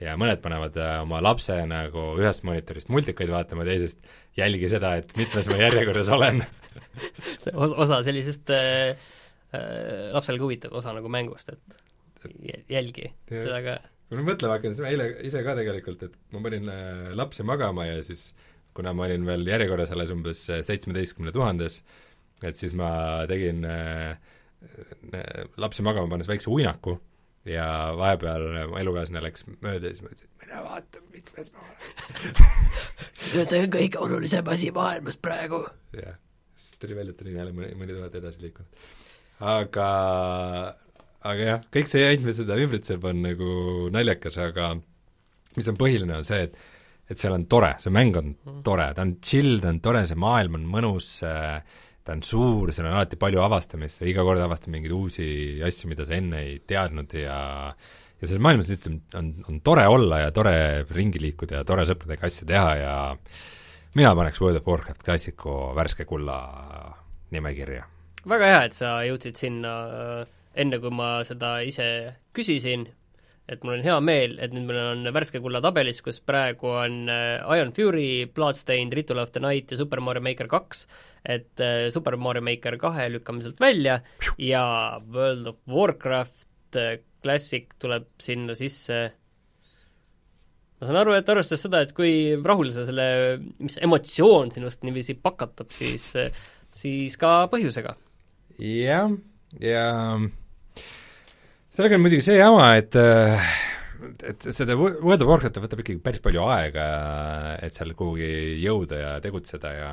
[0.00, 4.00] ja mõned panevad äh, oma lapse nagu ühest monitorist multikaid vaatama, teisest
[4.38, 6.40] jälgi seda, et mitmes ma järjekorras olen
[7.62, 9.10] os-, osa sellisest äh,
[10.14, 11.80] lapsele ka huvitav osa nagu mängust, et
[12.46, 13.78] jä- jälgi seda ka.
[14.10, 17.86] Ma mõtlema hakkan, siis ma eile ise ka tegelikult, et ma panin äh, lapsi magama
[17.86, 18.30] ja siis
[18.74, 21.80] kuna ma olin veel järjekorras alles umbes äh, seitsmeteistkümne tuhandes,
[22.42, 22.90] et siis ma
[23.30, 24.16] tegin äh,
[25.60, 26.98] lapsi magama pannes väikse uinaku
[27.48, 33.46] ja vahepeal mu elukaaslane läks mööda ja siis ma ütlesin, mine vaata, mitmes ma olen.
[33.48, 35.62] see on kõige olulisem asi maailmas praegu.
[35.96, 36.18] jah,
[36.56, 38.84] siis tuli välja, et olin jälle mõni, mõni tuhat edasi liikunud.
[39.54, 39.88] aga,
[41.28, 43.54] aga jah, kõik see jant, mis seda ümbritseb, on nagu
[43.92, 44.72] naljakas, aga
[45.56, 46.60] mis on põhiline, on see, et
[47.10, 50.18] et seal on tore, see mäng on tore, ta on chill, ta on tore, see
[50.20, 54.70] maailm on mõnus, ta on suur, seal on alati palju avastamist, sa iga kord avastad
[54.70, 55.26] mingeid uusi
[55.66, 57.40] asju, mida sa enne ei teadnud ja
[58.20, 60.54] ja selles maailmas lihtsalt on, on, on tore olla ja tore
[60.92, 62.94] ringi liikuda ja tore sõpradega asju teha ja
[63.96, 66.36] mina paneks World of Warcraft klassiku värske kulla
[67.32, 67.86] nimekirja.
[68.28, 71.86] väga hea, et sa jõudsid sinna äh, enne, kui ma seda ise
[72.36, 72.88] küsisin,
[73.50, 77.10] et mul on hea meel, et nüüd meil on värske kulla tabelis, kus praegu on
[77.10, 80.84] äh, Iron Fury, Bloodstained, Ritual of the Night ja Super Mario Maker kaks,
[81.26, 84.00] et äh, Super Mario Maker kahe lükkame sealt välja
[84.38, 84.64] ja
[85.02, 89.00] World of Warcraft äh, Classic tuleb sinna sisse.
[90.80, 93.04] Ma saan aru, et arvestades seda, et kui rahul sa selle,
[93.58, 96.14] mis emotsioon sinust niiviisi pakatab, siis
[96.70, 97.96] siis ka põhjusega.
[98.60, 99.10] jah,
[99.58, 99.84] ja
[101.74, 102.96] sellega on muidugi see jama, et
[104.24, 106.84] et seda World of Warcrafti võtab ikkagi päris palju aega,
[107.60, 109.90] et seal kuhugi jõuda ja tegutseda ja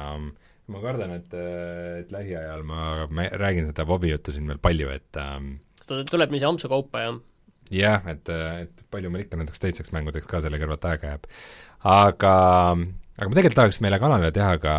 [0.71, 1.33] ma kardan, et,
[2.03, 6.31] et lähiajal ma, ma räägin seda Vovi juttu siin veel palju, et ähm, ta tuleb
[6.31, 7.19] niiviisi ampsu kaupa, jah?
[7.73, 11.27] jah, et, et palju meil ikka nendeks teisteks mängudeks ka selle kõrvalt aega jääb.
[11.87, 12.35] aga,
[13.17, 14.73] aga ma tegelikult tahaks meile kanalile teha ka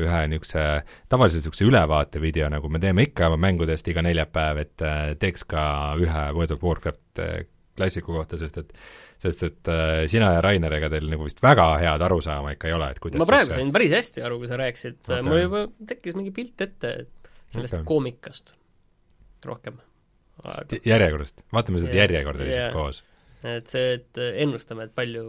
[0.00, 0.64] ühe niisuguse,
[1.12, 5.64] tavalise niisuguse ülevaatevideo, nagu me teeme ikka mängudest iga neljapäev, et äh, teeks ka
[6.00, 7.42] ühe World of Warcraft äh,
[7.76, 8.72] klassiku kohta, sest et
[9.20, 12.76] sest et äh, sina ja Rainer, ega teil nagu vist väga head arusaama ikka ei
[12.76, 15.64] ole, et kuidas ma praegu sain päris hästi aru, kui sa rääkisid okay., mul juba
[15.92, 16.94] tekkis mingi pilt ette
[17.52, 17.88] sellest okay.
[17.88, 18.52] koomikast
[19.46, 19.78] rohkem.
[20.46, 22.74] St- järjekorrast, vaatame seda järjekorda lihtsalt jah.
[22.76, 23.02] koos.
[23.46, 25.24] Et see, et ennustame, et palju,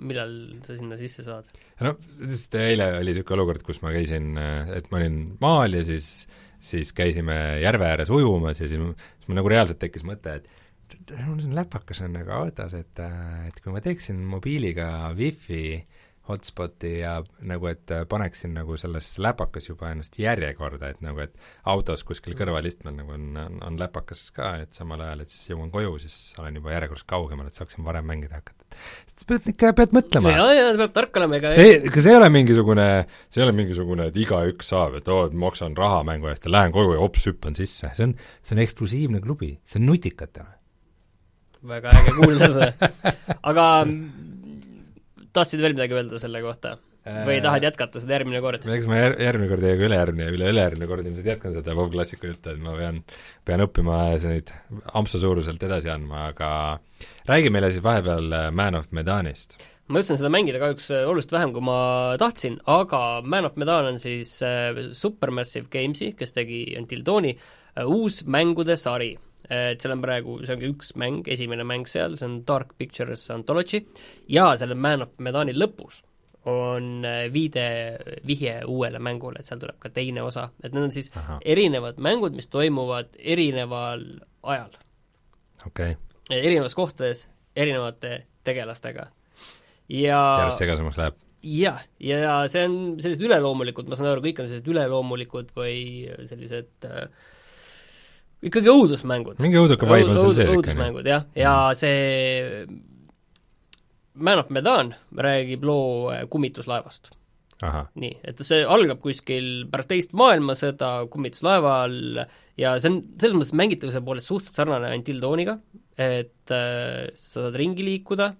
[0.00, 0.34] millal
[0.66, 1.50] sa sinna sisse saad.
[1.84, 4.34] no lihtsalt eile oli niisugune olukord, kus ma käisin,
[4.74, 6.26] et ma olin maal ja siis,
[6.64, 10.50] siis käisime järve ääres ujumas ja siis, siis mul nagu reaalselt tekkis mõte, et
[11.24, 13.04] mul siin läpakas on nagu autos, et,
[13.48, 15.78] et kui ma teeksin mobiiliga wifi
[16.28, 21.34] hotspoti ja nagu, et paneksin nagu selles läpakas juba ennast järjekorda, et nagu, et
[21.68, 25.68] autos kuskil kõrvalistmel nagu on, on, on läpakas ka, et samal ajal, et siis jõuan
[25.74, 28.64] koju, siis olen juba järjekorras kaugemal, et saaksin varem mängida hakata.
[29.12, 32.20] sa pead ikka, pead mõtlema jaa, jaa, peab tark olema, ega see, ega see ei
[32.22, 32.88] ole mingisugune,
[33.28, 36.56] see ei ole mingisugune, et igaüks saab, et oo, et maksan raha mängu eest ja
[36.56, 40.48] lähen koju ja hops, hüppan sisse, see on, see on eksklusiivne klubi, see on nutikate.
[41.68, 42.92] väga äge kuulda see.
[43.50, 43.68] aga
[45.34, 46.76] tahtsid veel midagi öelda selle kohta?
[47.04, 48.64] või tahad jätkata seda järgmine kord?
[48.64, 51.90] eks ma jär-, järgmine kord ja ka ülejärgmine ja üle-ülejärgmine kord ilmselt jätkan seda WoW
[51.92, 53.02] klassiku juttu, et ma pean,
[53.44, 54.52] pean õppima neid
[54.96, 56.48] ampsu suuruselt edasi andma, aga
[57.28, 59.58] räägi meile siis vahepeal äh, Man of Medanist.
[59.92, 61.76] ma jõudsin seda mängida kahjuks äh, oluliselt vähem, kui ma
[62.20, 67.36] tahtsin, aga Man of Medan on siis äh, Supermassive Gamesi, kes tegi Until Dawni,
[67.84, 69.12] uus mängude sari.
[69.50, 73.26] Et seal on praegu, see ongi üks mäng, esimene mäng seal, see on Dark Pictures
[73.34, 73.84] Anthology,
[74.28, 76.02] ja selle Man of Medani lõpus
[76.50, 77.66] on äh, viide,
[78.26, 81.38] vihje uuele mängule, et seal tuleb ka teine osa, et need on siis Ahah.
[81.40, 84.04] erinevad mängud, mis toimuvad erineval
[84.42, 84.74] ajal
[85.66, 87.26] okei okay., erinevas kohtades
[87.56, 89.06] erinevate tegelastega.
[89.88, 91.20] ja järjest segasemaks läheb.
[91.44, 95.78] jah, ja see on sellised üleloomulikud, ma saan aru, kõik on sellised üleloomulikud või
[96.28, 97.08] sellised äh,
[98.50, 99.42] ikkagi õudusmängud.
[99.44, 102.64] mingi õuduke vibe on seal sees ikka, õudusmängud, jah, ja see
[104.14, 107.12] Man of Medan räägib loo äh, kummituslaevast.
[107.64, 111.94] Nii, et see algab kuskil pärast teist maailmasõda kummituslaeval
[112.60, 115.56] ja see on selles mõttes mängitavuse poolest suhteliselt sarnane Until Dawniga,
[115.96, 118.32] et äh, sa saad ringi liikuda,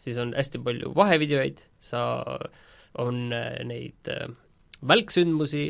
[0.00, 2.02] siis on hästi palju vahevideoid, sa,
[3.02, 4.26] on äh, neid äh,
[4.88, 5.68] välksündmusi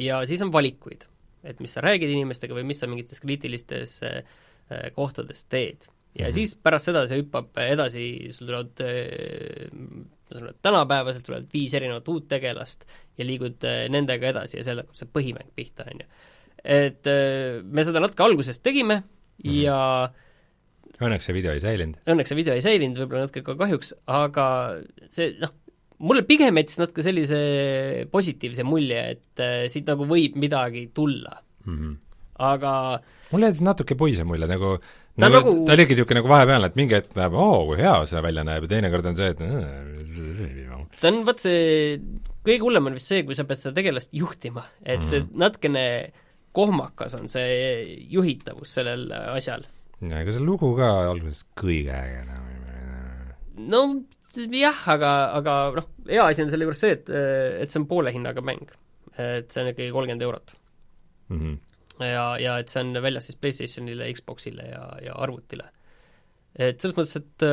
[0.00, 1.04] ja siis on valikuid,
[1.44, 4.22] et mis sa räägid inimestega või mis sa mingites kriitilistes äh,
[4.70, 5.86] äh, kohtades teed.
[6.14, 6.28] ja mm.
[6.28, 6.34] -hmm.
[6.34, 9.68] siis pärast seda see hüppab edasi, sul tulevad äh,
[10.36, 12.84] aru, et tänapäevaselt tulevad viis erinevat uut tegelast
[13.18, 16.06] ja liigud nendega edasi ja selle hakkab see põhimäng pihta, on ju.
[16.64, 17.06] et
[17.64, 19.50] me seda natuke alguses tegime mm.
[19.50, 19.62] -hmm.
[19.62, 20.10] ja
[21.00, 21.96] õnneks see video ei säilinud.
[22.06, 24.46] õnneks see video ei säilinud, võib-olla natuke ka kahjuks, aga
[25.08, 25.54] see noh,
[26.00, 27.40] mulle pigem jättis natuke sellise
[28.12, 31.40] positiivse mulje, et äh, siit nagu võib midagi tulla.
[31.66, 31.96] Mm -hmm.
[32.50, 32.72] aga
[33.32, 34.78] mulle jättis natuke puise mulje, nagu
[35.20, 37.94] Ta nagu, nagu- ta oligi niisugune nagu vahepealne, et mingi hetk näeb, oo, kui hea
[38.08, 39.40] see välja näeb ja teinekord on see, et
[41.00, 41.98] ta on, vot see,
[42.46, 45.84] kõige hullem on vist see, kui sa pead seda tegelast juhtima, et see natukene
[46.56, 49.66] kohmakas on see juhitavus sellel asjal.
[50.00, 52.48] ja ega see lugu ka alguses kõige ägedam
[53.60, 53.82] no
[54.36, 57.10] jah, aga, aga noh, hea asi on selle juures see, et,
[57.64, 58.70] et see on poole hinnaga mäng.
[59.18, 60.54] et see on ikkagi kolmkümmend eurot.
[61.28, 61.38] mm.
[61.40, 62.06] -hmm.
[62.06, 65.70] ja, ja et see on väljas siis PlayStationile, Xboxile ja, ja arvutile.
[66.54, 67.48] et selles mõttes, et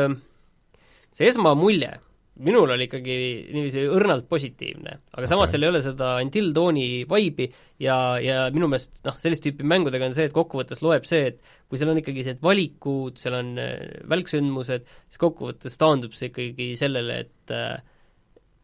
[1.13, 1.95] see esmamulje
[2.43, 3.17] minul oli ikkagi
[3.53, 5.55] niiviisi õrnalt positiivne, aga samas Okei.
[5.55, 7.47] seal ei ole seda Until Dawni vibe'i
[7.83, 11.41] ja, ja minu meelest noh, sellist tüüpi mängudega on see, et kokkuvõttes loeb see, et
[11.67, 13.75] kui seal on ikkagi sellised valikud, seal on äh,
[14.11, 17.77] välksündmused, siis kokkuvõttes taandub see ikkagi sellele, et äh,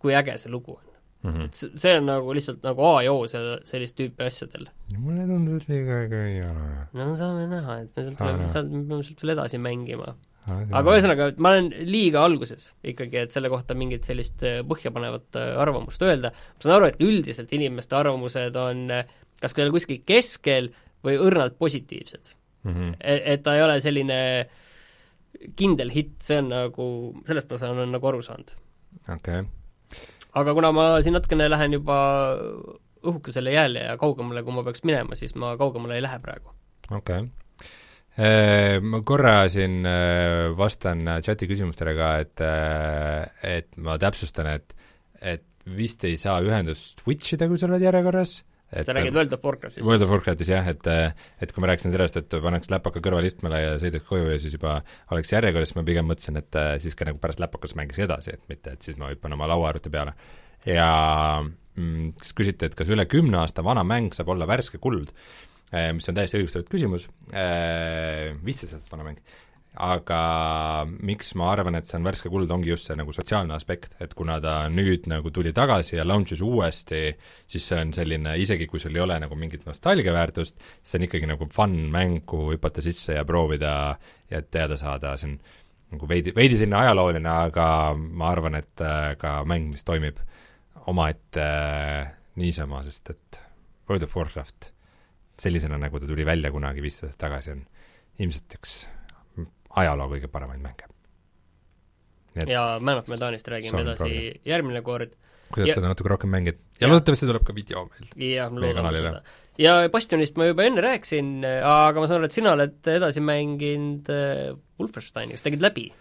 [0.01, 0.89] kui äge see lugu on.
[1.23, 1.45] Mm -hmm.
[1.45, 4.67] et see, see on nagu lihtsalt nagu A ja O selle, sellist tüüpi asjadel.
[4.97, 6.65] mulle tundus, et liiga äge ei ole.
[6.93, 10.15] no saame näha, et me sealt tuleme, sealt me peame sealt veel edasi mängima.
[10.51, 15.39] Aga ühesõnaga, et ma olen liiga alguses ikkagi, et selle kohta mingit sellist äh, põhjapanevat
[15.39, 16.33] äh, arvamust öelda.
[16.33, 19.05] ma saan aru, et üldiselt inimeste arvamused on äh,
[19.43, 20.71] kas küll kuskil keskel
[21.03, 22.33] või õrnalt positiivsed.
[22.63, 22.95] mm -hmm.
[22.99, 24.19] et, et ta ei ole selline
[25.55, 26.87] kindel hitt, see on nagu,
[27.27, 28.55] sellest ma saan, olen nagu aru saanud.
[29.09, 29.99] okei okay.
[30.33, 31.97] aga kuna ma siin natukene lähen juba
[33.03, 36.53] õhukesele jääle ja kaugemale, kui ma peaks minema, siis ma kaugemale ei lähe praegu.
[36.91, 37.42] okei okay.
[38.13, 44.75] Ma korra siin äh, vastan chati küsimustele ka, et äh, et ma täpsustan, et
[45.23, 48.35] et vist ei saa ühendust switch ida, kui sa oled järjekorras,
[48.69, 49.85] et sa räägid World of Warcraftist?
[49.87, 50.89] World of Warcraftis jah, et
[51.41, 54.75] et kui ma rääkisin sellest, et paneks läpaka kõrvalistmele ja sõidaks koju ja siis juba
[55.13, 58.35] oleks järjekorras, siis ma pigem mõtlesin, et äh, siis ka nagu pärast läpakas mängiks edasi,
[58.37, 60.13] et mitte, et siis ma hüppan oma lauaarvuti peale.
[60.69, 60.91] ja
[61.41, 65.09] mm, kas küsite, et kas üle kümne aasta vana mäng saab olla värske kuld,
[65.73, 67.07] mis on täiesti õigustatud küsimus,
[68.45, 69.21] viisteist aastat vana mäng,
[69.73, 70.17] aga
[71.01, 74.13] miks ma arvan, et see on värske kuld, ongi just see nagu sotsiaalne aspekt, et
[74.17, 77.07] kuna ta nüüd nagu tuli tagasi ja launch'is uuesti,
[77.49, 81.29] siis see on selline, isegi kui sul ei ole nagu mingit nostalgiaväärtust, see on ikkagi
[81.31, 83.73] nagu fun mäng, kuhu hüpata sisse ja proovida
[84.29, 85.39] ja teada saada, see on
[85.95, 87.67] nagu veidi, veidi selline ajalooline, aga
[87.97, 90.21] ma arvan, et äh, ka mäng, mis toimib
[90.89, 93.41] omaette äh, niisama, sest et
[93.89, 94.72] World of Warcraft
[95.43, 97.65] sellisena, nagu ta tuli välja kunagi viisteist aastat tagasi, on
[98.23, 98.75] ilmselt üks
[99.81, 100.89] ajaloo kõige paremaid mänge.
[102.49, 105.11] Ja Man of Medanist räägime edasi järgmine kord
[105.53, 106.89] kuidas Ja- seda natuke rohkem mängida ja Ja.
[106.89, 108.07] loodetavasti tuleb ka video meil.
[108.33, 109.21] ja me loodame seda.
[109.61, 114.09] ja Bastionist ma juba enne rääkisin, aga ma saan aru, et sina oled edasi mänginud
[114.09, 115.91] äh, Wolfensteini, kas tegid läbi?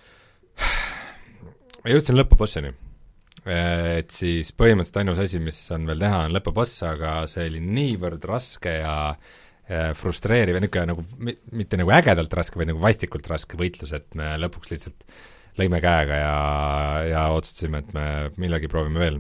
[1.85, 2.73] ma jõudsin lõpubossini.
[3.43, 8.23] Et siis põhimõtteliselt ainus asi, mis on veel teha, on lõpuboss, aga see oli niivõrd
[8.31, 8.97] raske ja
[9.99, 14.07] frustreeriv ja niisugune nagu mi-, mitte nagu ägedalt raske, vaid nagu vastikult raske võitlus, et
[14.19, 15.07] me lõpuks lihtsalt
[15.59, 16.37] lõime käega ja,
[17.09, 18.07] ja otsustasime, et me
[18.41, 19.19] millalgi proovime veel.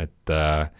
[0.00, 0.70] et äh,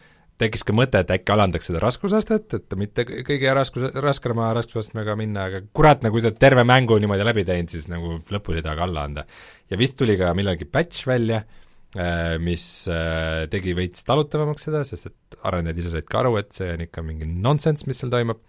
[0.43, 5.15] tekkis ka mõte, et äkki alandaks seda raskusastet, et mitte kõ- kõige raskus, raskema raskusastmega
[5.19, 8.65] minna, aga kurat, nagu sa oled terve mängu niimoodi läbi teinud, siis nagu lõpus ei
[8.65, 9.27] taha ka alla anda.
[9.71, 11.43] ja vist tuli ka millalgi patch välja,
[12.41, 16.71] mis äh, tegi veits talutavamaks seda, sest et arendajad ise said ka aru, et see
[16.73, 18.41] on ikka mingi nonsense, mis seal toimub.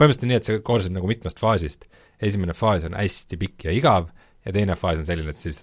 [0.00, 1.86] põhimõtteliselt on nii, et see koosneb nagu mitmest faasist.
[2.18, 4.10] esimene faas on hästi pikk ja igav
[4.44, 5.62] ja teine faas on selline, et siis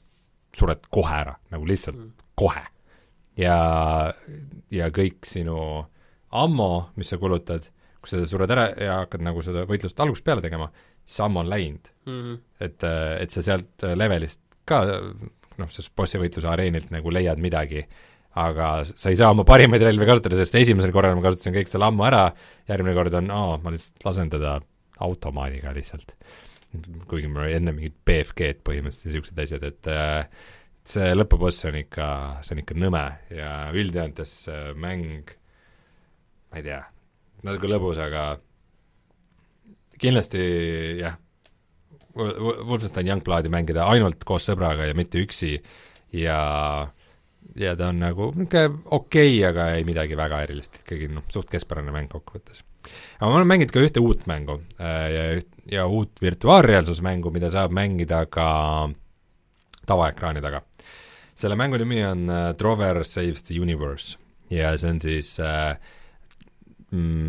[0.56, 2.26] sured kohe ära, nagu lihtsalt mm.
[2.40, 2.64] kohe.
[3.36, 3.60] ja,
[4.72, 5.60] ja kõik sinu
[6.32, 7.68] ammo, mis sa kulutad,
[8.00, 10.70] kui sa sured ära ja hakkad nagu seda võitlust algusest peale tegema,
[11.04, 12.22] siis ammo on läinud mm.
[12.22, 12.44] -hmm.
[12.64, 14.86] et, et sa sealt levelist ka
[15.62, 17.86] noh, sellest bossi võitluse areenilt nagu leiad midagi,
[18.42, 21.88] aga sa ei saa oma parimaid relvi kasutada, sest esimesel korral ma kasutasin kõik selle
[21.88, 22.26] ammu ära,
[22.70, 24.58] järgmine kord on, aa, ma lihtsalt lasen teda
[25.06, 26.16] automaadiga lihtsalt.
[27.08, 30.48] kuigi mul oli enne mingid BFG-d põhimõtteliselt ja niisugused asjad, et äh,
[30.86, 32.08] see lõpuboss on ikka,
[32.44, 34.34] see on ikka nõme ja üldjoontes
[34.80, 35.32] mäng,
[36.52, 36.82] ma ei tea,
[37.48, 38.26] natuke lõbus, aga
[40.02, 40.42] kindlasti
[41.00, 41.16] jah,
[42.16, 45.58] Wolfenstein Youngbloodi mängida ainult koos sõbraga ja mitte üksi
[46.16, 46.40] ja
[47.56, 51.50] ja ta on nagu niisugune okei okay,, aga ei midagi väga erilist, ikkagi noh, suht
[51.52, 52.64] keskpärane mäng kokkuvõttes.
[53.20, 57.50] aga ma olen mänginud ka ühte uut mängu äh, ja üht, ja uut virtuaalreaalsusmängu, mida
[57.54, 58.48] saab mängida ka
[59.86, 60.64] tavaekraani taga.
[61.36, 64.18] selle mängu nimi on Trover Saves the Universe
[64.50, 65.76] ja see on siis uh,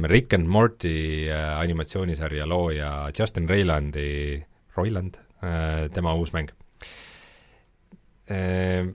[0.07, 4.43] Rick and Morty uh, animatsioonisarja looja Justin Roilandi
[4.77, 6.53] Roiland, äh, tema uus mäng.
[8.31, 8.93] Äh,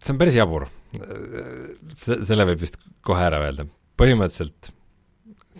[0.00, 0.68] see on päris jabur,
[2.00, 3.66] selle võib vist kohe ära öelda,
[4.00, 4.72] põhimõtteliselt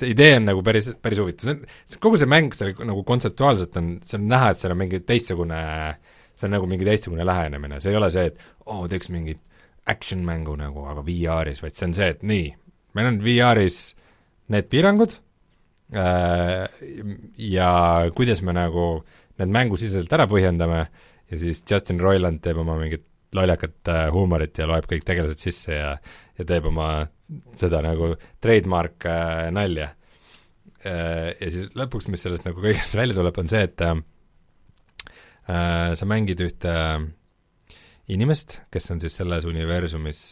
[0.01, 3.77] see idee on nagu päris, päris huvitav, see on, kogu see mäng, see nagu kontseptuaalselt
[3.81, 5.61] on, see on näha, et seal on mingi teistsugune,
[6.39, 9.43] see on nagu mingi teistsugune lähenemine, see ei ole see, et oo oh,, teeks mingit
[9.91, 12.47] action-mängu nagu, aga VR-is, vaid see on see, et nii,
[12.97, 13.81] meil on VR-is
[14.55, 15.17] need piirangud
[15.95, 16.65] äh,
[17.51, 17.73] ja
[18.17, 20.81] kuidas me nagu äh, need mängusiseselt ära põhjendame
[21.31, 25.77] ja siis Justin Roiland teeb oma mingit lollakat äh, huumorit ja loeb kõik tegelased sisse
[25.77, 25.95] ja,
[26.39, 27.07] ja teeb oma
[27.59, 29.93] seda nagu trademark äh, nalja
[30.83, 31.31] äh,.
[31.39, 33.95] ja siis lõpuks, mis sellest nagu kõigest välja tuleb, on see, et äh,
[35.95, 36.75] sa mängid ühte
[38.11, 40.25] inimest, kes on siis selles universumis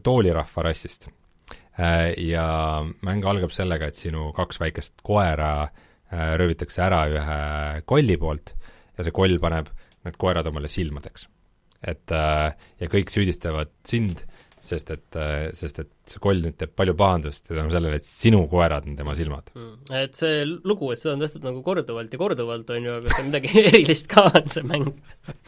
[0.00, 1.10] toolirahva rassist
[1.76, 2.14] äh,.
[2.24, 2.46] ja
[3.04, 7.38] mäng algab sellega, et sinu kaks väikest koera äh, Äh, röövitakse ära ühe
[7.88, 8.54] kolli poolt
[8.96, 9.70] ja see koll paneb
[10.06, 11.28] need koerad omale silmadeks.
[11.86, 14.22] et äh, ja kõik süüdistavad sind,
[14.66, 18.06] sest et, äh, sest et see koll nüüd teeb palju pahandust ja tänu sellele, et
[18.06, 19.90] sinu koerad on tema silmad mm..
[20.00, 23.26] et see lugu, et seda on tehtud nagu korduvalt ja korduvalt, on ju, aga see
[23.28, 24.88] midagi erilist ka on, see mäng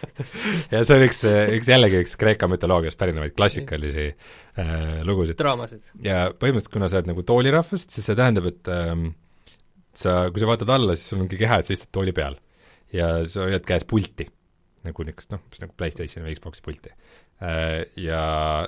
[0.74, 1.24] ja see on üks,
[1.56, 5.38] üks jällegi üks Kreeka mütoloogiast pärinevaid klassikalisi äh, lugusid.
[5.40, 5.88] draamasid.
[6.04, 9.08] ja põhimõtteliselt, kuna sa oled nagu toolirahvast, siis see tähendab, et ähm,
[9.98, 12.38] sa, kui sa vaatad alla, siis sul ongi keha, et sa istud tooli peal.
[12.94, 14.24] ja sa hoiad käes pulti,
[14.86, 16.92] nagu niisugust noh, mis nagu PlayStationi või Xbox'i pulti.
[17.44, 18.20] Äh, ja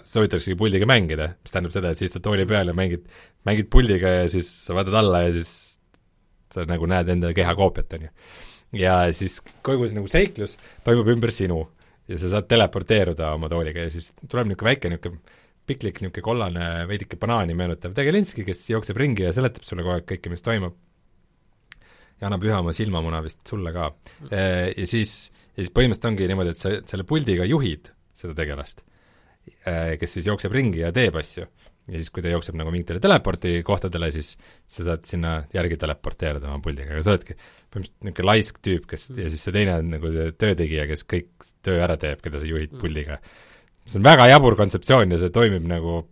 [0.05, 3.07] soovitaksegi puldiga mängida, mis tähendab seda, et sa istud tooli peal ja mängid,
[3.49, 5.55] mängid puldiga ja siis sa vaatad alla ja siis
[6.53, 8.13] sa nagu näed enda keha koopiat, on ju.
[8.83, 10.57] ja siis kogu see nagu seiklus
[10.87, 11.63] toimub ümber sinu
[12.11, 15.39] ja sa saad teleporteeruda oma tooliga ja siis tuleb niisugune väike niisugune
[15.71, 20.09] piklik niisugune kollane, veidike banaani meenutav tegelinski, kes jookseb ringi ja seletab sulle kogu aeg
[20.11, 20.79] kõike, mis toimub
[22.21, 23.89] ja annab ühe oma silmamuna vist sulle ka.
[24.29, 27.91] Äh, ja siis, ja siis põhimõtteliselt ongi niimoodi, et sa selle puldiga juhid
[28.21, 28.85] seda tegelast,
[29.65, 31.49] äh, kes siis jookseb ringi ja teeb asju.
[31.91, 34.35] ja siis, kui ta jookseb nagu mingitele teleporti kohtadele, siis
[34.71, 39.09] sa saad sinna järgi teleporteeruda oma puldiga, aga sa oledki põhimõtteliselt niisugune laisk tüüp, kes,
[39.17, 42.47] ja siis see teine on nagu see töötegija, kes kõik töö ära teeb, keda sa
[42.47, 43.19] juhid puldiga.
[43.87, 46.03] see on väga jabur kontseptsioon ja see toimib nagu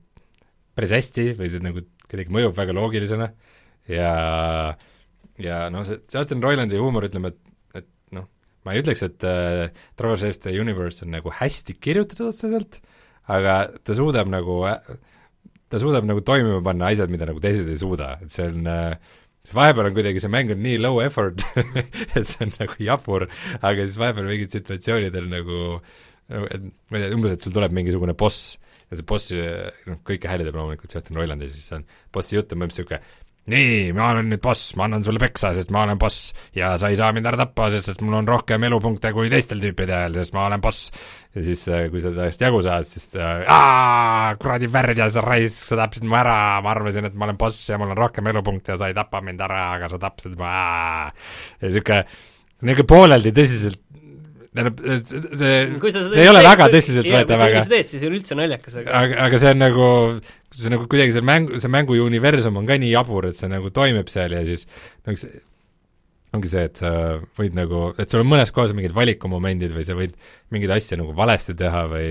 [0.74, 3.28] päris hästi või see nagu kuidagi mõjub väga loogilisena
[3.92, 4.11] ja
[4.72, 4.88] äh,
[5.43, 8.26] ja noh, see Justin Roilandi huumor, ütleme, et, et noh,
[8.66, 9.68] ma ei ütleks, et äh,
[9.99, 12.80] Trevor Saves the Universe on nagu hästi kirjutatud otseselt,
[13.30, 14.61] aga ta suudab nagu,
[15.68, 19.16] ta suudab nagu toimima panna asjad, mida nagu teised ei suuda, et see on äh,
[19.55, 21.43] vahepeal on kuidagi, see mäng on nii low effort
[22.16, 23.28] et see on nagu jabur,
[23.61, 25.61] aga siis vahepeal mingid situatsioonidel nagu,
[26.32, 28.59] nagu et ma ei tea, umbes, et sul tuleb mingisugune boss
[28.89, 29.32] ja see boss,
[29.89, 33.92] noh, kõike häälidab loomulikult Justin Roiland ja siis on bossi jutt on põhimõtteliselt niisugune nii,
[33.96, 36.32] ma olen nüüd boss, ma annan sulle peksa, sest ma olen boss.
[36.57, 40.16] Ja sa ei saa mind ära tappa, sest mul on rohkem elupunkte kui teistel tüüpidel,
[40.20, 40.92] sest ma olen boss.
[41.36, 45.61] ja siis, äh, kui sa täiesti jagu saad, siis ta, aa, kuradi värdja, sa raisk,
[45.70, 48.74] sa tapsid mu ära, ma arvasin, et ma olen boss ja mul on rohkem elupunkte
[48.74, 51.12] ja sa ei tapa mind ära, aga sa tapsid mu, ja
[51.68, 52.01] sihuke,
[52.64, 53.82] niisugune pooleldi tõsiselt
[54.55, 58.38] tähendab, see, see ei ole väga tõsiseltvõetav, aga kui sa teed, siis ei ole üldse
[58.38, 59.90] naljakas, aga aga, aga see on nagu,
[60.57, 63.70] see nagu kuidagi see mäng, see mängu universum on ka nii jabur, et see nagu
[63.74, 64.64] toimib seal ja siis
[65.07, 65.44] nagu see,
[66.36, 66.90] ongi see, et sa
[67.38, 70.16] võid nagu, et sul on mõnes kohas mingid valikumomendid või sa võid
[70.53, 72.11] mingeid asju nagu valesti teha või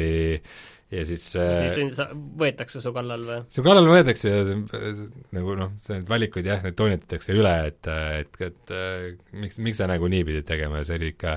[0.94, 3.40] ja siis siis on sa- võetakse su kallal või?
[3.52, 7.90] su kallal võetakse ja see, nagu noh, need valikuid jah, need toonitatakse üle, et,
[8.22, 11.36] et, et äh, miks, miks sa nagu nii pidid tegema ja see oli ikka,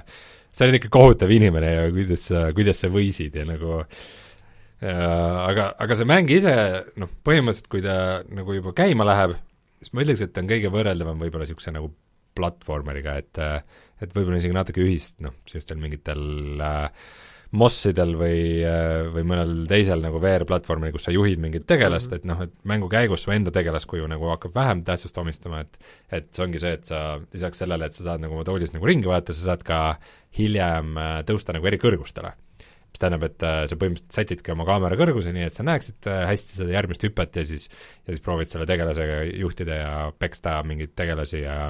[0.50, 3.86] sa olid ikka kohutav inimene ja kuidas sa, kuidas sa võisid ja nagu äh,
[4.90, 6.54] aga, aga see mäng ise
[7.00, 7.96] noh, põhimõtteliselt kui ta
[8.28, 9.36] nagu juba käima läheb,
[9.80, 11.92] siis ma ütleks, et ta on kõige võrreldavam võib-olla niisuguse nagu
[12.38, 13.42] platvormeriga, et
[14.00, 16.86] et võib-olla isegi natuke ühist noh, sellistel mingitel äh,
[17.50, 18.62] mossidel või,
[19.14, 23.24] või mõnel teisel nagu VR-platvormil, kus sa juhid mingit tegelast, et noh, et mängu käigus
[23.26, 25.78] su enda tegelaskuju nagu hakkab vähem tähtsust omistama, et
[26.14, 28.86] et see ongi see, et sa lisaks sellele, et sa saad nagu oma toolis nagu
[28.86, 29.80] ringi vaadata, sa saad ka
[30.38, 32.32] hiljem äh, tõusta nagu eri kõrgustele.
[32.90, 36.24] mis tähendab, et äh, sa põhimõtteliselt sätidki oma kaamera kõrguse nii, et sa näeksid äh,
[36.30, 40.96] hästi seda järgmist hüpet ja siis ja siis proovid selle tegelasega juhtida ja peksta mingeid
[40.98, 41.60] tegelasi ja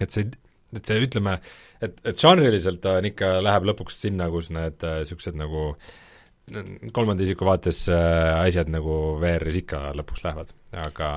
[0.00, 0.30] et see
[0.74, 1.36] et see ütleme,
[1.84, 5.68] et, et žanriliselt ta on ikka, läheb lõpuks sinna, kus need niisugused nagu
[6.92, 10.52] kolmanda isiku vaates äh, asjad nagu VR-is ikka lõpuks lähevad,
[10.84, 11.10] aga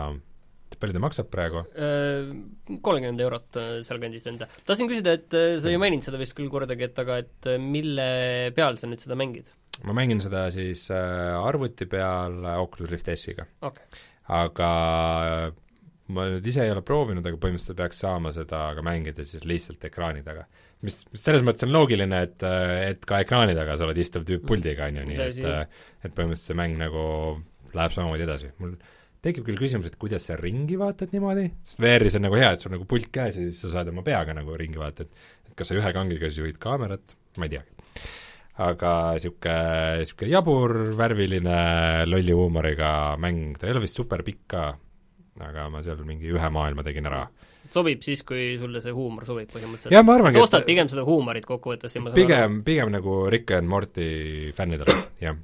[0.75, 1.63] palju ta maksab praegu?
[2.83, 4.49] kolmkümmend eurot äh, sealkandis enda.
[4.67, 7.61] tahtsin küsida, et äh, sa ei maininud seda vist küll kordagi, et aga et äh,
[7.61, 8.09] mille
[8.57, 9.49] peal sa nüüd seda mängid?
[9.85, 13.47] ma mängin seda siis äh, arvuti peal äh, Oculus Rift S-iga.
[13.61, 14.03] okei.
[14.37, 14.69] aga
[16.13, 19.83] ma nüüd ise ei ole proovinud, aga põhimõtteliselt peaks saama seda ka mängida siis lihtsalt
[19.89, 20.47] ekraani taga.
[20.85, 22.43] mis, mis selles mõttes on loogiline, et,
[22.91, 25.41] et ka ekraani taga sa oled istuv tüüp puldiga, on ju, nii et
[26.05, 27.03] et põhimõtteliselt see mäng nagu
[27.75, 28.53] läheb samamoodi edasi.
[28.61, 28.77] mul
[29.25, 32.63] tekib küll küsimus, et kuidas sa ringi vaatad niimoodi, sest VR-is on nagu hea, et
[32.63, 35.57] sul nagu pult käes ja siis sa saad oma peaga nagu ringi vaadata, et et
[35.57, 37.73] kas sa ühe kangiga siis juhid kaamerat, ma ei teagi.
[38.67, 39.57] aga niisugune,
[40.01, 41.57] niisugune jabur, värviline,
[42.09, 42.91] lolli huumoriga
[43.21, 44.63] mäng, ta ei ole vist super pikk ka,
[45.45, 47.25] aga ma seal mingi ühe maailma tegin ära.
[47.69, 49.93] sobib siis, kui sulle see huumor sobib põhimõtteliselt?
[49.93, 53.19] jah, ma arvangi, sa ostad pigem seda huumorit kokkuvõttes ja ma saan pigem, pigem nagu
[53.33, 54.09] Rick and Morty
[54.57, 55.37] fännidele, jah.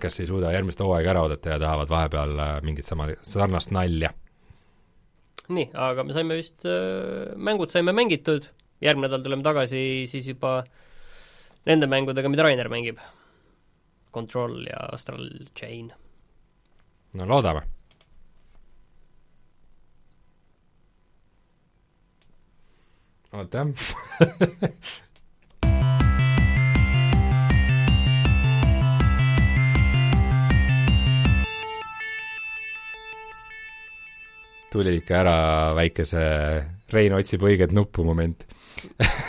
[0.00, 4.12] Kes ei suuda järgmist hooaega ära oodata ja tahavad vahepeal äh, mingit sama, sarnast nalja.
[5.48, 8.50] nii, aga me saime vist äh,, mängud saime mängitud,
[8.84, 9.80] järgmine nädal tuleme tagasi
[10.10, 10.60] siis juba
[11.68, 13.00] nende mängudega, mida Rainer mängib.
[14.14, 15.26] Control ja Astral
[15.56, 15.92] Chain.
[17.14, 17.66] no loodame.
[23.32, 23.66] oota
[34.72, 35.38] tuli ikka ära
[35.78, 36.24] väikese
[36.88, 38.46] Rein otsib õiget nuppu moment.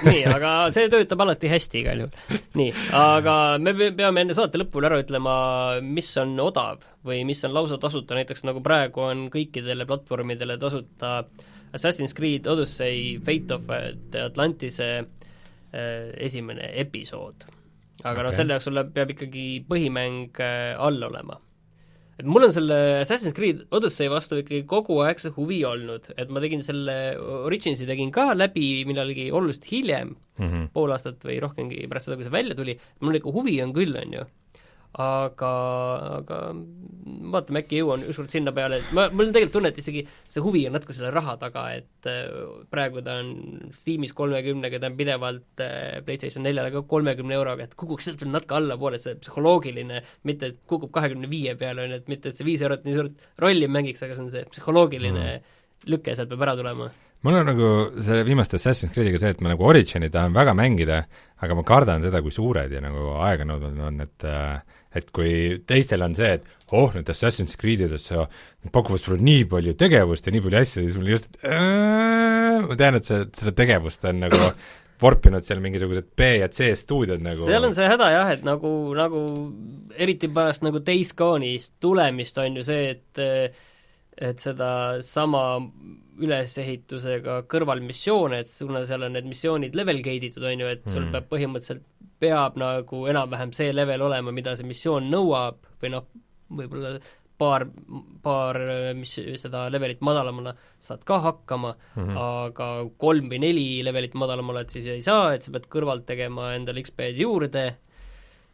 [0.07, 2.39] nii, aga see töötab alati hästi igal juhul.
[2.59, 5.33] nii, aga me pe- peame enne saate lõpul ära ütlema,
[5.83, 11.17] mis on odav või mis on lausa tasuta, näiteks nagu praegu on kõikidele platvormidele tasuta
[11.75, 13.67] Assassin's Creed Odyssey Fate of
[14.13, 17.49] the Atlantise äh, esimene episood.
[18.05, 18.23] aga okay.
[18.23, 21.41] noh, selle jaoks sul peab ikkagi põhimäng äh, all olema
[22.19, 26.31] et mul on selle Assassin's Creed Odyssey vastu ikkagi kogu aeg see huvi olnud, et
[26.33, 30.49] ma tegin selle Originsi tegin ka läbi millalgi oluliselt hiljem, mm.
[30.49, 30.67] -hmm.
[30.75, 33.95] pool aastat või rohkemgi pärast seda, kui see välja tuli, mul ikka huvi on küll,
[33.95, 34.27] on ju.
[34.97, 35.49] aga,
[36.17, 36.37] aga
[37.29, 40.41] vaatame, äkki jõuan ükskord sinna peale, et ma, mul on tegelikult tunne, et isegi see
[40.41, 42.29] huvi on natuke selle raha taga, et äh,
[42.73, 43.29] praegu ta on
[43.75, 48.33] Steamis kolmekümnega, ta on pidevalt äh, PlayStation neljale ka kolmekümne euroga, et kukuks sealt veel
[48.33, 52.39] natuke allapoole, see psühholoogiline, mitte et kukub kahekümne viie peale, on ju, et mitte et
[52.39, 55.53] see viis eurot nii suurt rolli mängiks, aga see on see psühholoogiline mm.
[55.93, 56.89] lüke sealt peab ära tulema.
[57.27, 57.69] mul on nagu
[57.99, 61.03] selle viimaste Assassin's Creed'iga see, et ma nagu Origini tahan väga mängida,
[61.45, 65.31] aga ma kardan seda, kui suured ja nagu aeganõudvad on, et äh, et kui
[65.69, 68.09] teistel on see, et oh, need Assassin's Creed'ides
[68.73, 72.97] pakuvad sulle nii palju tegevust ja nii palju asju siis mul just äh, ma tean,
[72.97, 74.41] et see, seda tegevust on nagu
[75.03, 77.45] vorpinud seal mingisugused B ja C stuudiod nagu.
[77.47, 79.21] Seal on see häda jah, et nagu, nagu
[79.95, 83.23] eriti pärast nagu Days Gone'ist tulemist on ju see, et
[84.19, 85.43] et sedasama
[86.19, 91.05] ülesehitusega kõrvalmissioone, et kuna seal on need missioonid level gate itud, on ju, et sul
[91.05, 91.13] Mm.
[91.15, 91.85] peab põhimõtteliselt,
[92.19, 96.09] peab nagu enam-vähem see level olema, mida see missioon nõuab või noh,
[96.51, 96.97] võib-olla
[97.39, 97.65] paar,
[98.21, 98.59] paar
[98.97, 102.01] mis seda levelit madalamale saad ka hakkama mm.
[102.03, 102.17] -hmm.
[102.23, 102.67] aga
[102.97, 106.83] kolm või neli levelit madalamal oled, siis ei saa, et sa pead kõrvalt tegema endale
[106.83, 107.65] XP-d juurde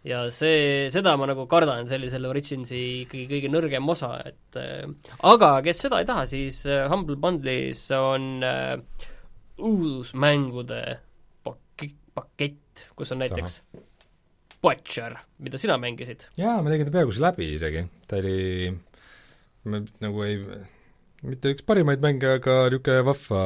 [0.06, 4.86] ja see, seda ma nagu kardan, selle Originsi ikkagi kõige nõrgem osa, et äh,
[5.26, 8.78] aga kes seda ei taha, siis äh, Humble Bundle'is on äh,
[9.66, 10.82] uus mängude
[11.46, 13.62] pakett, pakett, kus on näiteks
[14.66, 16.30] Butcher, mida sina mängisid.
[16.40, 18.72] jaa, ma tegin ta peaaegu läbi isegi, ta oli
[19.70, 20.40] ma nagu ei,
[21.26, 23.44] mitte üks parimaid mänge, aga niisugune vahva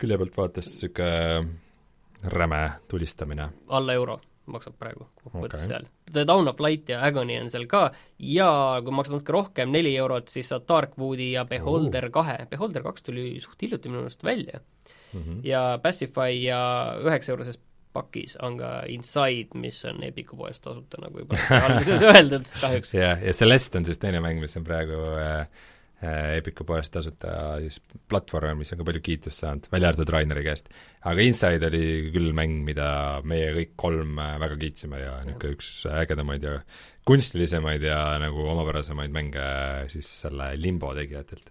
[0.00, 3.50] külje pealt vaates niisugune räme tulistamine.
[3.68, 4.20] alla euro,
[4.52, 5.68] maksab praegu kokkuvõttes okay.
[5.68, 5.86] seal.
[6.12, 7.88] The Down of Light ja Agony on seal ka
[8.18, 8.50] ja
[8.84, 13.30] kui maksad natuke rohkem, neli eurot, siis saad Darkwoodi ja Beholder kahe, Beholder kaks tuli
[13.44, 15.20] suht hiljuti minu arust välja mm.
[15.22, 15.40] -hmm.
[15.44, 16.60] ja Pacify ja
[17.04, 17.60] üheksa euroses
[17.92, 22.94] pakis on ka Inside, mis on Epiku poest tasuta, nagu juba alguses öeldud, kahjuks.
[22.94, 25.48] ja, ja Celeste on siis teine mäng, mis on praegu äh,
[25.98, 27.80] Epiku poest tasuta siis
[28.10, 30.70] platvorm, mis on ka palju kiitust saanud, välja arvatud Raineri käest.
[31.10, 31.82] aga Inside oli
[32.14, 32.88] küll mäng, mida
[33.26, 36.54] meie kõik kolm äh, väga kiitsime ja niisugune üks ägedamaid ja
[37.08, 39.44] kunstilisemaid ja nagu omapärasemaid mänge
[39.90, 41.50] siis selle Limbo tegijatelt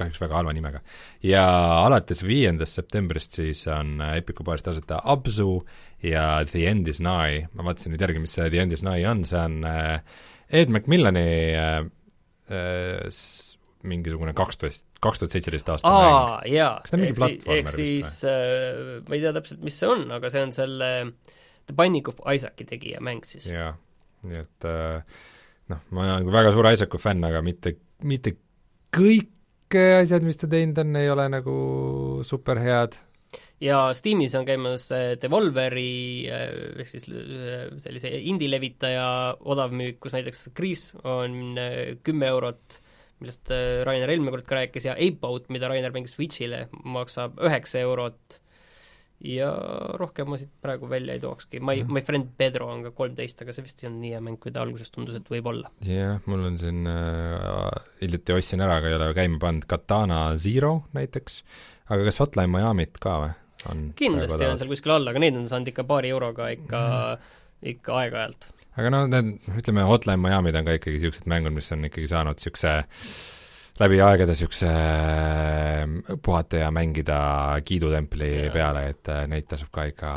[0.00, 0.80] kahjuks väga halva nimega.
[1.26, 1.44] ja
[1.84, 5.60] alates viiendast septembrist siis on äh, Epiku poes tasuta Abzu
[6.06, 9.08] ja The End is Nigh, ma vaatasin nüüd järgi, mis see The End is Nigh
[9.10, 10.00] on, see on äh,
[10.50, 11.78] Ed McMillani äh,
[12.50, 13.10] äh,
[13.82, 16.14] mingisugune kaksteist, kaks tuhat seitseteist aasta mäng.
[16.14, 16.72] aa, jaa.
[16.84, 20.06] Kas ta on mingi platvormer vist siis äh, ma ei tea täpselt, mis see on,
[20.18, 20.90] aga see on selle
[21.66, 23.48] The Binding of Isaaci tegija mäng siis.
[23.48, 23.72] jaa,
[24.26, 25.20] nii et äh,
[25.70, 27.76] noh, ma olen ka väga suur Isaacu fänn, aga mitte,
[28.06, 28.34] mitte
[28.94, 29.30] kõik
[29.78, 31.54] asjad, mis ta teinud on, ei ole nagu
[32.26, 32.96] superhead.
[33.62, 36.46] ja Steamis on käimas äh, Devolveri äh,
[36.82, 42.79] ehk siis äh, sellise indie-levitaja odavmüük, kus näiteks Gris on äh, kümme eurot,
[43.20, 47.40] millest äh, Rainer eelmine kord ka rääkis, ja Ape Out, mida Rainer mängis Switch'ile, maksab
[47.40, 48.40] üheksa eurot
[49.20, 49.50] ja
[50.00, 51.92] rohkem ma siit praegu välja ei tookski, My, Mhm.
[51.92, 54.52] My Friend Pedro on ka kolmteist, aga see vist ei olnud nii hea mäng, kui
[54.54, 55.68] ta alguses tundus, et võib olla.
[55.84, 60.84] jah, mul on siin äh, hiljuti ostsin ära, aga ei ole käima pannud, Katana Zero
[60.96, 61.42] näiteks,
[61.92, 63.36] aga kas Hotline Miami't ka või?
[63.68, 67.36] on kindlasti on seal kuskil all, aga neid on saanud ikka paari euroga ikka mm.,
[67.74, 68.46] ikka aeg-ajalt.
[68.78, 72.38] Aga no need, ütleme, Hotline Miami'd on ka ikkagi niisugused mängud, mis on ikkagi saanud
[72.38, 72.74] niisuguse
[73.80, 74.70] läbi aegade niisuguse
[76.22, 77.18] puhata ja mängida
[77.64, 78.54] kiidutempli Jaa.
[78.54, 80.14] peale, et äh, neid tasub ka ikka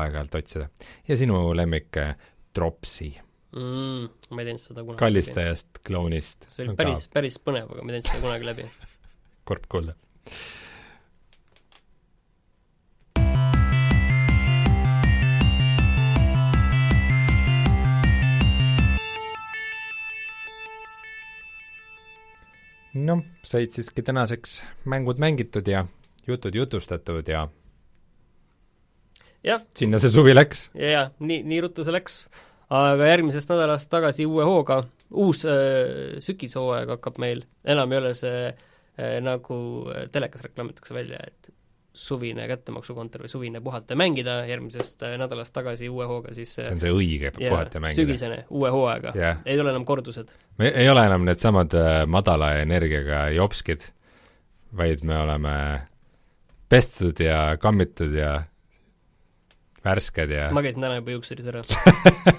[0.00, 0.68] aeg-ajalt otsida.
[1.08, 2.14] ja sinu lemmik äh,
[2.54, 3.12] Dropsy,
[3.54, 5.00] mm, ma ei teinud seda kunagi.
[5.04, 6.48] kallistajast, klounist.
[6.56, 8.66] see oli päris, päris põnev, aga ma ei teinud seda kunagi läbi.
[9.48, 9.94] kurb kuulda.
[23.06, 25.86] Noh, said siiski tänaseks mängud mängitud ja
[26.26, 27.48] jutud jutustatud ja
[29.46, 30.68] jah, sinna see suvi läks.
[30.74, 32.24] ja, ja nii, nii ruttu see läks.
[32.70, 38.50] aga järgmisest nädalast tagasi uue hooga, uus äh, sügishooaeg hakkab meil, enam ei ole see
[38.50, 39.56] äh, nagu
[40.12, 41.54] telekas reklaamitakse välja, et
[42.00, 46.68] suvine kättemaksukontor või suvine puhata ja mängida, järgmisest äh, nädalast tagasi uue hooga siis see
[46.72, 48.02] on see õige jaa, puhata ja mängida.
[48.02, 49.42] sügisene, uue hooaega Jah.
[49.44, 50.32] ei tule enam kordused.
[50.58, 53.90] me ei ole enam needsamad äh, madala energiaga jopskid,
[54.76, 55.54] vaid me oleme
[56.70, 58.38] pestud ja kammitud ja
[59.84, 61.64] värsked ja ma käisin täna juba juuksuris ära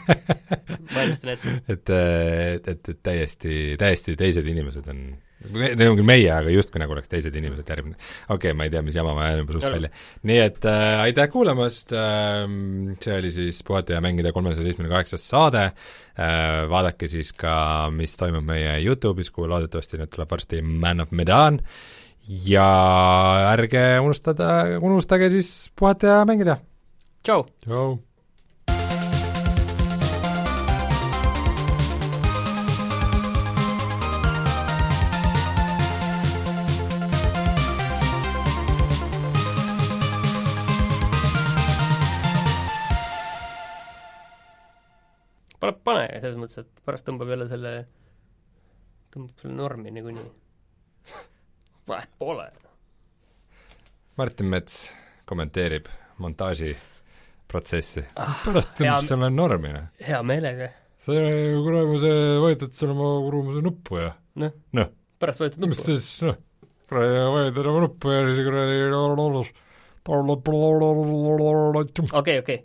[0.96, 1.58] valmistan ette.
[1.68, 5.06] et, et, et, et täiesti, täiesti teised inimesed on,
[5.50, 7.98] need on küll meie, aga justkui nagu oleks teised inimesed järgmine.
[8.28, 9.92] okei okay,, ma ei tea, mis jama ma ajan juba suust välja.
[10.30, 12.44] nii et äh, aitäh kuulamast äh,,
[13.04, 17.56] see oli siis Puhata ja mängida kolmesaja seitsmekümne kaheksas saade äh,, vaadake siis ka,
[17.96, 21.62] mis toimub meie Youtube'is, kuhu loodetavasti nüüd tuleb varsti Man of Medan
[22.46, 22.70] ja
[23.56, 26.62] ärge unustada, unustage siis puhata ja mängida.
[27.26, 27.46] tšau!
[27.66, 28.00] tšau!
[46.12, 47.72] Pane, selles mõttes, et pärast tõmbab jälle selle,
[49.14, 50.28] tõmbab selle normi niikuinii.
[51.88, 52.50] vahet pole.
[54.20, 54.92] Martin Mets
[55.26, 55.88] kommenteerib
[56.22, 59.88] montaažiprotsessi Ah, pärast tõmbas selle normi, noh.
[60.06, 60.70] hea meelega.
[61.06, 62.12] see kuramuse,
[62.44, 64.92] vajutad selle oma kuramuse nuppu ja noh Noh.
[65.20, 65.80] pärast mis nuppu.
[65.80, 66.38] ta siis, noh,
[66.92, 68.84] vajutad oma nuppu ja siis kuradi
[72.14, 72.60] okei, okei,